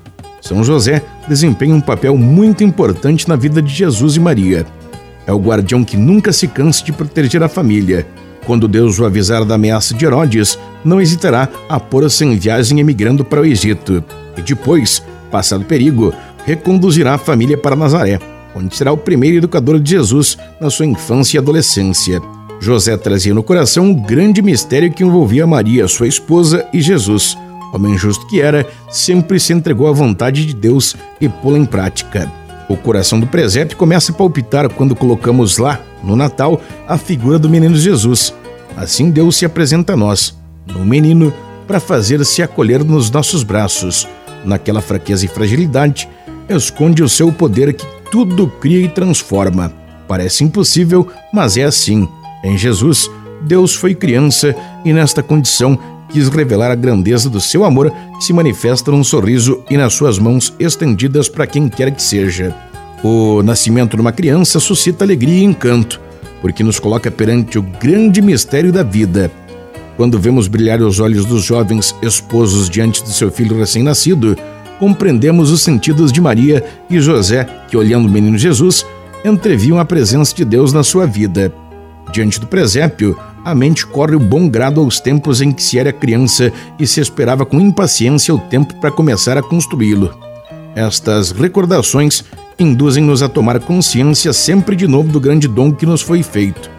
São 0.42 0.64
José 0.64 1.04
desempenha 1.28 1.76
um 1.76 1.82
papel 1.82 2.16
muito 2.18 2.64
importante 2.64 3.28
na 3.28 3.36
vida 3.36 3.62
de 3.62 3.74
Jesus 3.74 4.16
e 4.16 4.20
Maria. 4.22 4.66
É 5.26 5.34
o 5.34 5.40
guardião 5.40 5.84
que 5.84 5.98
nunca 5.98 6.32
se 6.32 6.48
cansa 6.48 6.86
de 6.86 6.94
proteger 6.94 7.44
a 7.44 7.50
família. 7.50 8.08
Quando 8.46 8.70
Deus 8.70 8.98
o 8.98 9.06
avisar 9.06 9.44
da 9.44 9.56
ameaça 9.56 9.94
de 9.94 10.06
Herodes, 10.06 10.58
não 10.86 11.02
hesitará 11.02 11.50
a 11.68 11.78
pôr-se 11.78 12.24
em 12.24 12.38
viagem 12.38 12.80
emigrando 12.80 13.26
para 13.26 13.42
o 13.42 13.46
Egito. 13.46 14.02
E 14.38 14.42
depois, 14.42 15.04
passado 15.30 15.66
perigo, 15.66 16.14
reconduzirá 16.46 17.16
a 17.16 17.18
família 17.18 17.58
para 17.58 17.76
Nazaré, 17.76 18.18
onde 18.56 18.76
será 18.76 18.92
o 18.92 18.98
primeiro 18.98 19.38
educador 19.38 19.80
de 19.80 19.92
Jesus 19.92 20.38
na 20.60 20.70
sua 20.70 20.86
infância 20.86 21.38
e 21.38 21.40
adolescência. 21.40 22.22
José 22.60 22.98
trazia 22.98 23.34
no 23.34 23.44
coração 23.44 23.86
um 23.86 23.94
grande 23.94 24.42
mistério 24.42 24.92
que 24.92 25.04
envolvia 25.04 25.46
Maria, 25.46 25.88
sua 25.88 26.08
esposa, 26.08 26.68
e 26.74 26.82
Jesus. 26.82 27.38
Homem 27.74 27.98
justo 27.98 28.26
que 28.28 28.42
era, 28.42 28.66
sempre 28.90 29.40
se 29.40 29.54
entregou 29.54 29.88
à 29.88 29.92
vontade 29.92 30.46
de 30.46 30.56
Deus 30.56 30.96
e 31.22 31.30
pô-la 31.30 31.58
em 31.58 31.66
prática. 31.66 32.32
O 32.70 32.76
coração 32.76 33.20
do 33.20 33.28
presépio 33.28 33.78
começa 33.78 34.12
a 34.12 34.16
palpitar 34.16 34.70
quando 34.70 34.96
colocamos 34.96 35.58
lá, 35.58 35.80
no 36.04 36.16
Natal, 36.16 36.62
a 36.88 36.98
figura 36.98 37.40
do 37.40 37.50
menino 37.50 37.76
Jesus. 37.76 38.34
Assim 38.76 39.10
Deus 39.10 39.38
se 39.38 39.46
apresenta 39.46 39.94
a 39.94 39.98
nós, 39.98 40.38
no 40.66 40.86
menino, 40.86 41.34
para 41.68 41.80
fazer-se 41.80 42.42
acolher 42.42 42.84
nos 42.84 43.10
nossos 43.10 43.44
braços. 43.44 44.08
Naquela 44.44 44.82
fraqueza 44.82 45.26
e 45.26 45.28
fragilidade, 45.28 46.10
esconde 46.50 47.04
o 47.04 47.10
seu 47.10 47.32
poder 47.32 47.74
que 47.74 47.86
tudo 48.12 48.48
cria 48.48 48.80
e 48.80 48.90
transforma. 48.90 49.72
Parece 50.08 50.44
impossível, 50.44 51.08
mas 51.34 51.58
é 51.58 51.64
assim. 51.64 52.08
Em 52.44 52.58
Jesus, 52.58 53.10
Deus 53.42 53.76
foi 53.76 53.94
criança 53.94 54.56
e, 54.86 54.94
nesta 54.94 55.22
condição, 55.22 55.78
quis 56.10 56.30
revelar 56.30 56.72
a 56.72 56.76
grandeza 56.76 57.30
do 57.30 57.42
seu 57.42 57.66
amor 57.66 57.92
que 58.18 58.24
se 58.24 58.34
manifesta 58.34 58.92
num 58.92 59.04
sorriso 59.04 59.64
e 59.70 59.78
nas 59.78 59.94
suas 59.94 60.18
mãos 60.18 60.54
estendidas 60.60 61.28
para 61.28 61.48
quem 61.48 61.68
quer 61.68 61.92
que 61.92 62.02
seja. 62.02 62.56
O 63.04 63.44
nascimento 63.44 63.96
de 63.96 64.02
uma 64.02 64.12
criança 64.12 64.60
suscita 64.60 65.04
alegria 65.04 65.40
e 65.40 65.44
encanto, 65.44 66.00
porque 66.42 66.64
nos 66.64 66.80
coloca 66.80 67.12
perante 67.12 67.60
o 67.60 67.62
grande 67.62 68.22
mistério 68.22 68.72
da 68.72 68.84
vida. 68.84 69.32
Quando 69.96 70.20
vemos 70.20 70.48
brilhar 70.48 70.82
os 70.82 71.00
olhos 71.00 71.26
dos 71.26 71.44
jovens 71.44 71.96
esposos 72.02 72.70
diante 72.70 73.04
de 73.04 73.10
seu 73.10 73.32
filho 73.32 73.58
recém-nascido, 73.58 74.38
compreendemos 74.80 75.52
os 75.52 75.62
sentidos 75.62 76.12
de 76.12 76.22
Maria 76.22 76.64
e 76.90 77.00
José, 77.00 77.48
que, 77.68 77.78
olhando 77.78 78.08
o 78.08 78.12
menino 78.12 78.38
Jesus, 78.38 78.86
entreviam 79.24 79.80
a 79.80 79.86
presença 79.86 80.36
de 80.36 80.46
Deus 80.46 80.72
na 80.74 80.84
sua 80.84 81.06
vida. 81.06 81.54
Diante 82.12 82.40
do 82.40 82.48
presépio, 82.48 83.18
a 83.44 83.54
mente 83.54 83.86
corre 83.86 84.16
o 84.16 84.20
bom 84.20 84.48
grado 84.50 84.80
aos 84.80 85.00
tempos 85.00 85.42
em 85.42 85.52
que 85.52 85.64
se 85.64 85.78
era 85.78 85.94
criança 85.94 86.52
e 86.80 86.86
se 86.86 87.00
esperava 87.00 87.46
com 87.46 87.60
impaciência 87.60 88.34
o 88.34 88.40
tempo 88.40 88.76
para 88.76 88.92
começar 88.92 89.38
a 89.38 89.44
construí-lo. 89.44 90.14
Estas 90.76 91.32
recordações 91.32 92.24
induzem-nos 92.60 93.24
a 93.24 93.30
tomar 93.30 93.60
consciência 93.60 94.32
sempre 94.34 94.76
de 94.76 94.88
novo 94.88 95.10
do 95.10 95.20
grande 95.20 95.48
dom 95.48 95.72
que 95.72 95.86
nos 95.86 96.02
foi 96.02 96.24
feito, 96.24 96.70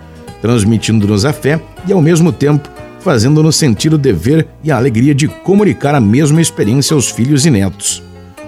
transmitindo-nos 0.41 1.25
a 1.25 1.33
fé 1.33 1.61
e, 1.87 1.93
ao 1.93 2.01
mesmo 2.01 2.33
tempo, 2.33 2.69
fazendo-nos 3.09 3.57
sentir 3.57 3.95
o 3.95 3.97
dever 3.97 4.47
e 4.63 4.71
a 4.71 4.77
alegria 4.77 5.15
de 5.15 5.29
comunicar 5.29 5.95
a 5.95 6.01
mesma 6.01 6.43
experiência 6.43 6.95
aos 6.95 7.11
filhos 7.11 7.47
e 7.47 7.51
netos. 7.51 8.03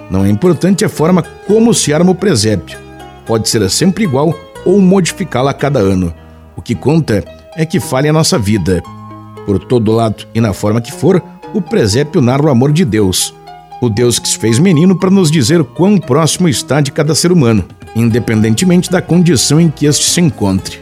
Não 0.07 0.23
é 0.23 0.29
importante 0.29 0.85
a 0.85 0.89
forma 0.89 1.23
como 1.47 1.73
se 1.73 1.91
arma 1.91 2.11
o 2.11 2.15
presépio. 2.15 2.77
Pode 3.25 3.49
ser 3.49 3.67
sempre 3.71 4.03
igual 4.03 4.39
ou 4.63 4.79
modificá-la 4.79 5.49
a 5.49 5.53
cada 5.55 5.79
ano. 5.79 6.13
O 6.55 6.61
que 6.61 6.75
conta 6.75 7.23
é 7.57 7.65
que 7.65 7.79
fale 7.79 8.07
a 8.07 8.13
nossa 8.13 8.37
vida. 8.37 8.83
Por 9.47 9.57
todo 9.57 9.93
lado 9.93 10.27
e 10.31 10.39
na 10.39 10.53
forma 10.53 10.79
que 10.79 10.91
for, 10.91 11.19
o 11.55 11.59
presépio 11.59 12.21
narra 12.21 12.45
o 12.45 12.49
amor 12.49 12.71
de 12.71 12.85
Deus. 12.85 13.33
O 13.81 13.89
Deus 13.89 14.19
que 14.19 14.29
se 14.29 14.37
fez 14.37 14.59
menino 14.59 14.95
para 14.95 15.09
nos 15.09 15.31
dizer 15.31 15.63
quão 15.63 15.97
próximo 15.97 16.47
está 16.47 16.81
de 16.81 16.91
cada 16.91 17.15
ser 17.15 17.31
humano, 17.31 17.65
independentemente 17.95 18.91
da 18.91 19.01
condição 19.01 19.59
em 19.59 19.71
que 19.71 19.87
este 19.87 20.05
se 20.05 20.21
encontre. 20.21 20.79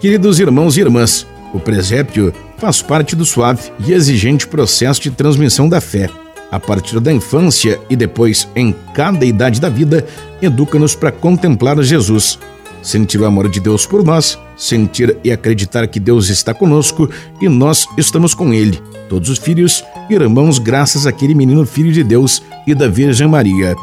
Queridos 0.00 0.40
irmãos 0.40 0.78
e 0.78 0.80
irmãs, 0.80 1.26
o 1.52 1.60
presépio 1.60 2.32
faz 2.58 2.80
parte 2.80 3.14
do 3.14 3.24
suave 3.24 3.70
e 3.86 3.92
exigente 3.92 4.46
processo 4.46 5.00
de 5.00 5.10
transmissão 5.10 5.68
da 5.68 5.80
fé. 5.80 6.08
A 6.50 6.60
partir 6.60 7.00
da 7.00 7.12
infância 7.12 7.80
e 7.88 7.96
depois 7.96 8.46
em 8.54 8.74
cada 8.94 9.24
idade 9.24 9.60
da 9.60 9.68
vida, 9.68 10.06
educa-nos 10.40 10.94
para 10.94 11.10
contemplar 11.10 11.82
Jesus, 11.82 12.38
sentir 12.82 13.20
o 13.20 13.24
amor 13.24 13.48
de 13.48 13.58
Deus 13.58 13.86
por 13.86 14.04
nós, 14.04 14.38
sentir 14.56 15.16
e 15.24 15.32
acreditar 15.32 15.86
que 15.86 15.98
Deus 15.98 16.28
está 16.28 16.52
conosco 16.52 17.08
e 17.40 17.48
nós 17.48 17.86
estamos 17.96 18.34
com 18.34 18.52
Ele. 18.52 18.78
Todos 19.08 19.30
os 19.30 19.38
filhos 19.38 19.82
irmãos 20.10 20.58
graças 20.58 21.06
àquele 21.06 21.34
menino 21.34 21.64
filho 21.64 21.92
de 21.92 22.04
Deus 22.04 22.42
e 22.66 22.74
da 22.74 22.88
Virgem 22.88 23.28
Maria. 23.28 23.74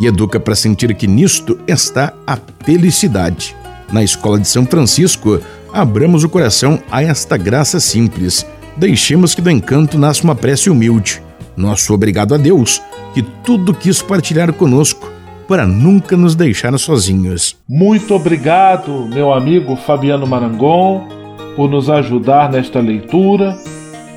E 0.00 0.06
educa 0.06 0.38
para 0.38 0.54
sentir 0.54 0.94
que 0.94 1.06
nisto 1.06 1.58
está 1.66 2.12
a 2.26 2.38
felicidade. 2.64 3.56
Na 3.90 4.02
escola 4.02 4.38
de 4.38 4.46
São 4.46 4.66
Francisco, 4.66 5.40
abramos 5.72 6.24
o 6.24 6.28
coração 6.28 6.78
a 6.90 7.02
esta 7.02 7.36
graça 7.36 7.80
simples. 7.80 8.46
Deixemos 8.76 9.34
que 9.34 9.42
do 9.42 9.50
encanto 9.50 9.98
nasça 9.98 10.24
uma 10.24 10.34
prece 10.34 10.70
humilde. 10.70 11.22
Nosso 11.56 11.92
obrigado 11.92 12.34
a 12.34 12.38
Deus, 12.38 12.80
que 13.14 13.22
tudo 13.22 13.74
quis 13.74 14.00
partilhar 14.00 14.52
conosco, 14.52 15.10
para 15.48 15.66
nunca 15.66 16.16
nos 16.16 16.34
deixar 16.34 16.76
sozinhos. 16.78 17.56
Muito 17.68 18.14
obrigado, 18.14 19.08
meu 19.12 19.32
amigo 19.32 19.76
Fabiano 19.76 20.26
Marangon, 20.26 21.08
por 21.56 21.68
nos 21.68 21.90
ajudar 21.90 22.50
nesta 22.50 22.78
leitura 22.78 23.56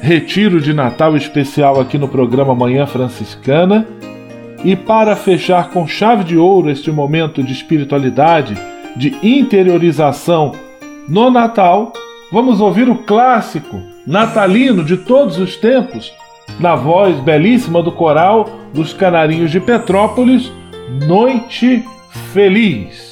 retiro 0.02 0.60
de 0.60 0.74
Natal 0.74 1.16
especial 1.16 1.80
aqui 1.80 1.98
no 1.98 2.08
programa 2.08 2.56
Manhã 2.56 2.88
Franciscana. 2.88 3.88
E 4.64 4.76
para 4.76 5.16
fechar 5.16 5.70
com 5.70 5.88
chave 5.88 6.24
de 6.24 6.38
ouro 6.38 6.70
este 6.70 6.92
momento 6.92 7.42
de 7.42 7.52
espiritualidade, 7.52 8.56
de 8.96 9.16
interiorização 9.24 10.54
no 11.08 11.30
Natal, 11.30 11.94
vamos 12.32 12.60
ouvir 12.60 12.90
o 12.90 12.96
clássico 12.96 13.82
natalino 14.06 14.84
de 14.84 14.98
todos 14.98 15.38
os 15.38 15.56
tempos, 15.56 16.12
na 16.60 16.76
voz 16.76 17.20
belíssima 17.20 17.82
do 17.82 17.92
coral 17.92 18.50
dos 18.74 18.94
Canarinhos 18.94 19.52
de 19.52 19.60
Petrópolis, 19.60 20.52
Noite 21.08 21.84
Feliz. 22.34 23.11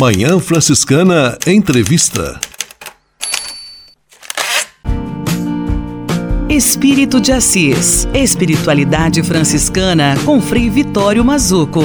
Manhã 0.00 0.40
Franciscana 0.40 1.36
Entrevista. 1.46 2.40
Espírito 6.48 7.20
de 7.20 7.30
Assis. 7.30 8.08
Espiritualidade 8.14 9.22
franciscana 9.22 10.14
com 10.24 10.40
Frei 10.40 10.70
Vitório 10.70 11.22
Mazuco. 11.22 11.82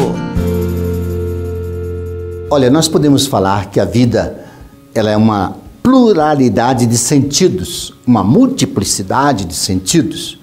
Olha, 2.50 2.70
nós 2.70 2.88
podemos 2.88 3.28
falar 3.28 3.70
que 3.70 3.82
a 3.82 3.86
vida 3.86 4.46
ela 4.94 5.12
é 5.12 5.18
uma 5.18 5.58
pluralidade 5.84 6.86
de 6.86 6.98
sentidos, 6.98 7.94
uma 8.08 8.24
multiplicidade 8.24 9.44
de 9.44 9.56
sentidos. 9.56 10.40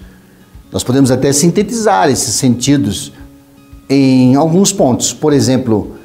Nós 0.70 0.84
podemos 0.84 1.10
até 1.10 1.32
sintetizar 1.32 2.10
esses 2.10 2.34
sentidos 2.34 3.14
em 3.88 4.34
alguns 4.34 4.74
pontos. 4.74 5.14
Por 5.14 5.32
exemplo, 5.32 6.01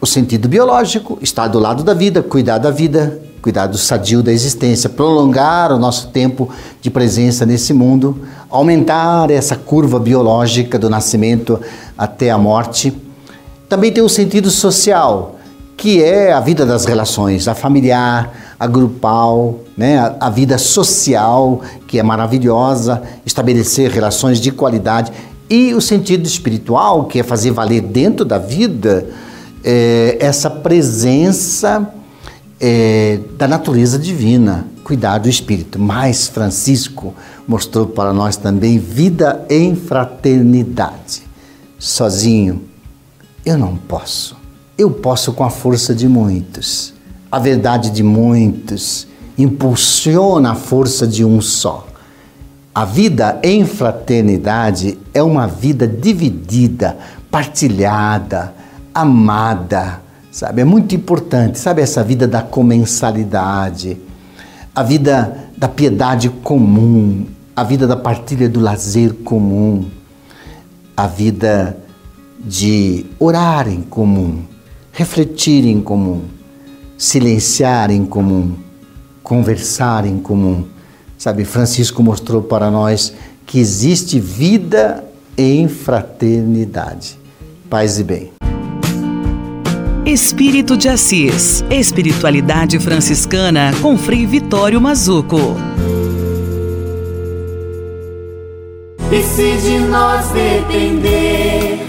o 0.00 0.06
sentido 0.06 0.48
biológico, 0.48 1.18
estar 1.20 1.46
do 1.48 1.58
lado 1.58 1.84
da 1.84 1.92
vida, 1.92 2.22
cuidar 2.22 2.58
da 2.58 2.70
vida, 2.70 3.20
cuidar 3.42 3.66
do 3.66 3.76
sadio 3.76 4.22
da 4.22 4.32
existência, 4.32 4.88
prolongar 4.88 5.72
o 5.72 5.78
nosso 5.78 6.08
tempo 6.08 6.48
de 6.80 6.90
presença 6.90 7.44
nesse 7.44 7.72
mundo, 7.74 8.18
aumentar 8.48 9.30
essa 9.30 9.56
curva 9.56 10.00
biológica 10.00 10.78
do 10.78 10.88
nascimento 10.88 11.60
até 11.98 12.30
a 12.30 12.38
morte. 12.38 12.96
Também 13.68 13.92
tem 13.92 14.02
o 14.02 14.08
sentido 14.08 14.50
social, 14.50 15.36
que 15.76 16.02
é 16.02 16.32
a 16.32 16.40
vida 16.40 16.64
das 16.64 16.86
relações, 16.86 17.46
a 17.46 17.54
familiar, 17.54 18.54
a 18.58 18.66
grupal, 18.66 19.60
né? 19.76 19.98
a, 19.98 20.16
a 20.20 20.30
vida 20.30 20.56
social, 20.56 21.60
que 21.86 21.98
é 21.98 22.02
maravilhosa, 22.02 23.02
estabelecer 23.24 23.90
relações 23.90 24.40
de 24.40 24.50
qualidade, 24.50 25.12
e 25.48 25.74
o 25.74 25.80
sentido 25.80 26.26
espiritual, 26.26 27.04
que 27.04 27.18
é 27.18 27.22
fazer 27.22 27.50
valer 27.50 27.80
dentro 27.80 28.24
da 28.24 28.38
vida 28.38 29.06
é, 29.64 30.16
essa 30.20 30.50
presença 30.50 31.92
é, 32.60 33.20
da 33.38 33.48
natureza 33.48 33.98
divina, 33.98 34.66
cuidar 34.84 35.18
do 35.18 35.28
espírito. 35.28 35.78
Mas 35.78 36.28
Francisco 36.28 37.14
mostrou 37.46 37.86
para 37.86 38.12
nós 38.12 38.36
também 38.36 38.78
vida 38.78 39.44
em 39.48 39.74
fraternidade. 39.74 41.22
Sozinho, 41.78 42.62
eu 43.44 43.56
não 43.56 43.76
posso. 43.76 44.36
Eu 44.76 44.90
posso 44.90 45.32
com 45.32 45.44
a 45.44 45.50
força 45.50 45.94
de 45.94 46.06
muitos. 46.08 46.94
A 47.30 47.38
verdade 47.38 47.90
de 47.90 48.02
muitos 48.02 49.06
impulsiona 49.38 50.52
a 50.52 50.54
força 50.54 51.06
de 51.06 51.24
um 51.24 51.40
só. 51.40 51.86
A 52.74 52.84
vida 52.84 53.38
em 53.42 53.64
fraternidade 53.64 54.98
é 55.12 55.22
uma 55.22 55.46
vida 55.46 55.86
dividida, 55.86 56.96
partilhada, 57.30 58.54
amada, 58.94 60.00
sabe? 60.30 60.62
É 60.62 60.64
muito 60.64 60.94
importante, 60.94 61.58
sabe? 61.58 61.82
Essa 61.82 62.02
vida 62.02 62.26
da 62.26 62.42
comensalidade, 62.42 63.98
a 64.74 64.82
vida 64.82 65.50
da 65.56 65.68
piedade 65.68 66.28
comum, 66.28 67.26
a 67.54 67.64
vida 67.64 67.86
da 67.86 67.96
partilha 67.96 68.48
do 68.48 68.60
lazer 68.60 69.12
comum, 69.24 69.86
a 70.96 71.06
vida 71.06 71.76
de 72.38 73.06
orar 73.18 73.68
em 73.68 73.82
comum, 73.82 74.42
refletir 74.92 75.66
em 75.66 75.80
comum, 75.80 76.22
silenciar 76.96 77.90
em 77.90 78.04
comum, 78.04 78.54
conversar 79.22 80.06
em 80.06 80.18
comum. 80.18 80.66
Sabe, 81.18 81.44
Francisco 81.44 82.02
mostrou 82.02 82.42
para 82.42 82.70
nós 82.70 83.12
que 83.46 83.58
existe 83.58 84.18
vida 84.18 85.04
em 85.36 85.68
fraternidade. 85.68 87.18
Paz 87.68 87.98
e 87.98 88.04
bem. 88.04 88.39
Espírito 90.04 90.76
de 90.78 90.88
Assis. 90.88 91.62
Espiritualidade 91.70 92.78
franciscana 92.78 93.70
com 93.82 93.98
Frei 93.98 94.26
Vitório 94.26 94.80
Mazuco. 94.80 95.56
E 99.12 99.22
se 99.22 99.56
de 99.58 99.78
nós 99.80 100.26
depender, 100.30 101.84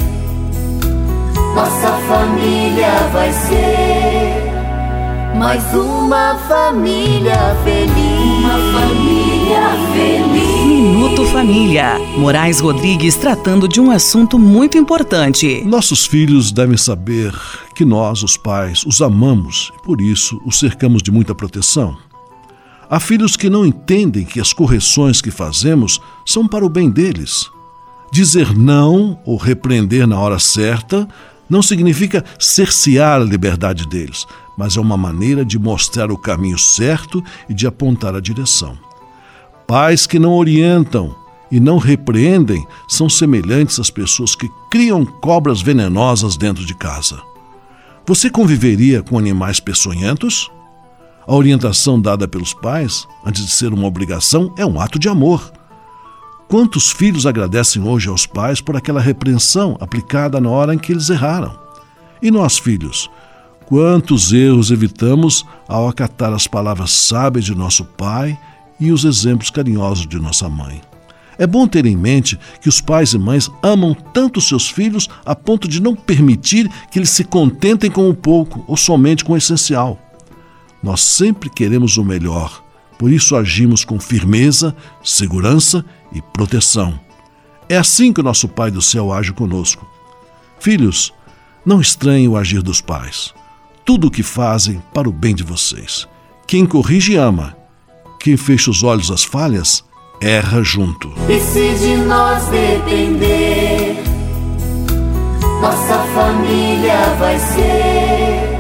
nossa 1.56 1.92
família 2.08 2.92
vai 3.14 3.32
ser 3.32 4.52
mais 5.38 5.64
uma 5.74 6.36
família 6.50 7.56
feliz. 7.64 8.40
Uma 8.40 8.80
família 8.80 9.62
feliz. 9.94 10.61
Minuto 10.82 11.28
Família. 11.28 12.00
Moraes 12.18 12.60
Rodrigues 12.60 13.16
tratando 13.16 13.68
de 13.68 13.80
um 13.80 13.92
assunto 13.92 14.40
muito 14.40 14.80
importante. 14.80 15.64
Nossos 15.64 16.08
filhos 16.08 16.52
devem 16.52 16.76
saber 16.76 17.32
que 17.76 17.86
nós, 17.86 18.24
os 18.24 18.36
pais, 18.36 18.84
os 18.84 19.00
amamos 19.00 19.72
e 19.78 19.84
por 19.84 20.02
isso 20.02 20.42
os 20.44 20.58
cercamos 20.58 21.04
de 21.04 21.12
muita 21.12 21.36
proteção. 21.36 21.96
Há 22.90 23.00
filhos 23.00 23.38
que 23.38 23.48
não 23.48 23.64
entendem 23.64 24.26
que 24.26 24.40
as 24.40 24.54
correções 24.54 25.22
que 25.22 25.30
fazemos 25.30 26.02
são 26.26 26.48
para 26.48 26.66
o 26.66 26.70
bem 26.70 26.90
deles. 26.90 27.48
Dizer 28.12 28.52
não 28.58 29.20
ou 29.24 29.38
repreender 29.38 30.08
na 30.08 30.20
hora 30.20 30.40
certa 30.40 31.08
não 31.48 31.62
significa 31.62 32.26
cercear 32.40 33.22
a 33.22 33.24
liberdade 33.24 33.88
deles, 33.88 34.26
mas 34.58 34.76
é 34.76 34.82
uma 34.82 34.98
maneira 34.98 35.46
de 35.46 35.60
mostrar 35.60 36.10
o 36.10 36.18
caminho 36.18 36.58
certo 36.58 37.24
e 37.48 37.54
de 37.54 37.68
apontar 37.68 38.16
a 38.16 38.20
direção. 38.20 38.76
Pais 39.72 40.06
que 40.06 40.20
não 40.20 40.34
orientam 40.34 41.16
e 41.50 41.58
não 41.58 41.78
repreendem 41.78 42.68
são 42.90 43.08
semelhantes 43.08 43.80
às 43.80 43.90
pessoas 43.90 44.36
que 44.36 44.50
criam 44.70 45.06
cobras 45.06 45.62
venenosas 45.62 46.36
dentro 46.36 46.66
de 46.66 46.76
casa. 46.76 47.22
Você 48.06 48.30
conviveria 48.30 49.02
com 49.02 49.18
animais 49.18 49.62
peçonhentos? 49.62 50.52
A 51.26 51.34
orientação 51.34 52.02
dada 52.02 52.28
pelos 52.28 52.54
pais, 52.54 53.08
antes 53.26 53.46
de 53.46 53.52
ser 53.54 53.72
uma 53.72 53.88
obrigação, 53.88 54.54
é 54.58 54.66
um 54.66 54.78
ato 54.78 55.00
de 55.00 55.08
amor. 55.08 55.54
Quantos 56.50 56.92
filhos 56.92 57.26
agradecem 57.26 57.82
hoje 57.82 58.10
aos 58.10 58.26
pais 58.26 58.60
por 58.60 58.76
aquela 58.76 59.00
repreensão 59.00 59.78
aplicada 59.80 60.42
na 60.42 60.50
hora 60.50 60.76
em 60.76 60.78
que 60.78 60.92
eles 60.92 61.10
erraram? 61.10 61.58
E 62.22 62.30
nós, 62.30 62.58
filhos, 62.58 63.10
quantos 63.68 64.34
erros 64.34 64.70
evitamos 64.70 65.46
ao 65.66 65.88
acatar 65.88 66.34
as 66.34 66.46
palavras 66.46 66.92
sábias 66.92 67.46
de 67.46 67.56
nosso 67.56 67.86
pai 67.86 68.38
e 68.82 68.92
os 68.92 69.06
exemplos 69.06 69.50
carinhosos 69.50 70.06
de 70.06 70.20
nossa 70.20 70.50
mãe? 70.50 70.82
É 71.38 71.48
bom 71.48 71.66
ter 71.68 71.86
em 71.86 71.96
mente 71.96 72.38
que 72.60 72.68
os 72.68 72.82
pais 72.82 73.14
e 73.14 73.18
mães 73.18 73.50
amam 73.64 73.94
tanto 73.94 74.42
seus 74.42 74.70
filhos 74.70 75.08
a 75.26 75.34
ponto 75.36 75.68
de 75.68 75.82
não 75.82 75.96
permitir 75.96 76.70
que 76.92 77.00
eles 77.00 77.12
se 77.12 77.24
contentem 77.24 77.90
com 77.90 78.10
o 78.10 78.14
pouco 78.14 78.66
ou 78.68 78.76
somente 78.76 79.24
com 79.24 79.34
o 79.34 79.38
essencial. 79.38 80.00
Nós 80.84 81.02
sempre 81.02 81.50
queremos 81.50 81.98
o 81.98 82.04
melhor, 82.04 82.64
por 82.98 83.12
isso 83.12 83.36
agimos 83.36 83.86
com 83.86 84.00
firmeza, 84.00 84.76
segurança 85.04 85.86
e 86.14 86.22
proteção. 86.22 87.00
É 87.70 87.78
assim 87.78 88.12
que 88.12 88.20
o 88.20 88.24
nosso 88.24 88.48
Pai 88.48 88.70
do 88.70 88.82
céu 88.82 89.14
age 89.14 89.32
conosco. 89.32 89.90
Filhos, 90.60 91.14
não 91.66 91.80
estranhem 91.80 92.28
o 92.28 92.36
agir 92.36 92.62
dos 92.62 92.82
pais. 92.82 93.34
Tudo 93.86 94.08
o 94.08 94.12
que 94.12 94.22
fazem 94.22 94.82
para 94.94 95.10
o 95.10 95.12
bem 95.12 95.34
de 95.34 95.44
vocês. 95.44 96.08
Quem 96.46 96.66
corrige 96.66 97.16
ama. 97.16 97.56
Quem 98.24 98.38
fecha 98.38 98.70
os 98.70 98.84
olhos 98.84 99.10
às 99.10 99.24
falhas, 99.24 99.84
erra 100.22 100.62
junto. 100.62 101.12
E 101.28 101.40
se 101.40 101.74
de 101.80 101.96
nós 101.98 102.44
depender, 102.50 103.98
nossa 105.60 105.98
família 106.14 107.16
vai 107.18 107.40
ser 107.40 108.52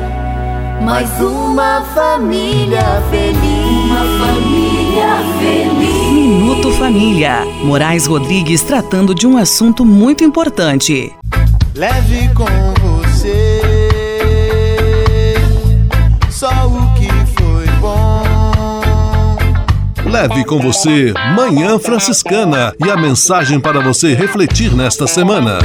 mais 0.81 1.07
uma 1.21 1.85
família 1.93 3.03
feliz. 3.11 3.85
Uma 3.85 4.25
família 4.25 5.17
feliz. 5.37 6.11
Minuto 6.11 6.71
Família. 6.71 7.45
Moraes 7.63 8.07
Rodrigues 8.07 8.63
tratando 8.63 9.13
de 9.13 9.27
um 9.27 9.37
assunto 9.37 9.85
muito 9.85 10.23
importante. 10.23 11.13
Leve 11.75 12.29
com 12.33 12.90
Leve 20.11 20.43
com 20.43 20.59
você 20.59 21.13
Manhã 21.37 21.79
Franciscana 21.79 22.75
e 22.85 22.89
a 22.89 22.97
mensagem 22.97 23.61
para 23.61 23.79
você 23.79 24.13
refletir 24.13 24.75
nesta 24.75 25.07
semana. 25.07 25.59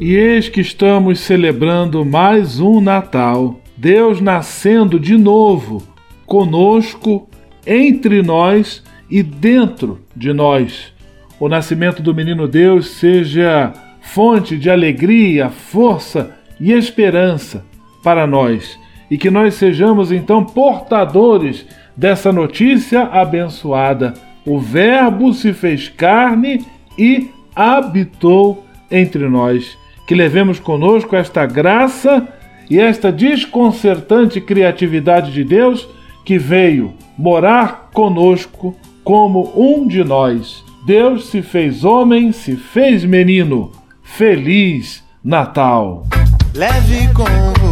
E 0.00 0.16
eis 0.16 0.48
que 0.48 0.60
estamos 0.60 1.20
celebrando 1.20 2.04
mais 2.04 2.58
um 2.58 2.80
Natal. 2.80 3.60
Deus 3.76 4.20
nascendo 4.20 4.98
de 4.98 5.16
novo, 5.16 5.80
conosco, 6.26 7.28
entre 7.64 8.20
nós 8.20 8.82
e 9.08 9.22
dentro 9.22 10.00
de 10.16 10.32
nós. 10.32 10.92
O 11.38 11.48
nascimento 11.48 12.02
do 12.02 12.12
menino 12.12 12.48
Deus 12.48 12.88
seja 12.88 13.72
fonte 14.00 14.58
de 14.58 14.68
alegria, 14.68 15.50
força 15.50 16.34
e 16.58 16.72
esperança 16.72 17.64
para 18.02 18.26
nós. 18.26 18.81
E 19.12 19.18
que 19.18 19.30
nós 19.30 19.56
sejamos 19.56 20.10
então 20.10 20.42
portadores 20.42 21.66
dessa 21.94 22.32
notícia 22.32 23.02
abençoada. 23.02 24.14
O 24.46 24.58
Verbo 24.58 25.34
se 25.34 25.52
fez 25.52 25.86
carne 25.86 26.64
e 26.96 27.28
habitou 27.54 28.64
entre 28.90 29.28
nós 29.28 29.76
que 30.06 30.14
levemos 30.14 30.58
conosco 30.58 31.14
esta 31.14 31.44
graça 31.44 32.26
e 32.70 32.80
esta 32.80 33.12
desconcertante 33.12 34.40
criatividade 34.40 35.30
de 35.30 35.44
Deus 35.44 35.86
que 36.24 36.38
veio 36.38 36.94
morar 37.18 37.90
conosco 37.92 38.74
como 39.04 39.52
um 39.54 39.86
de 39.86 40.02
nós. 40.02 40.64
Deus 40.86 41.26
se 41.26 41.42
fez 41.42 41.84
homem, 41.84 42.32
se 42.32 42.56
fez 42.56 43.04
menino. 43.04 43.72
Feliz 44.02 45.04
Natal! 45.22 46.06
Leve 46.54 47.12
com 47.12 47.71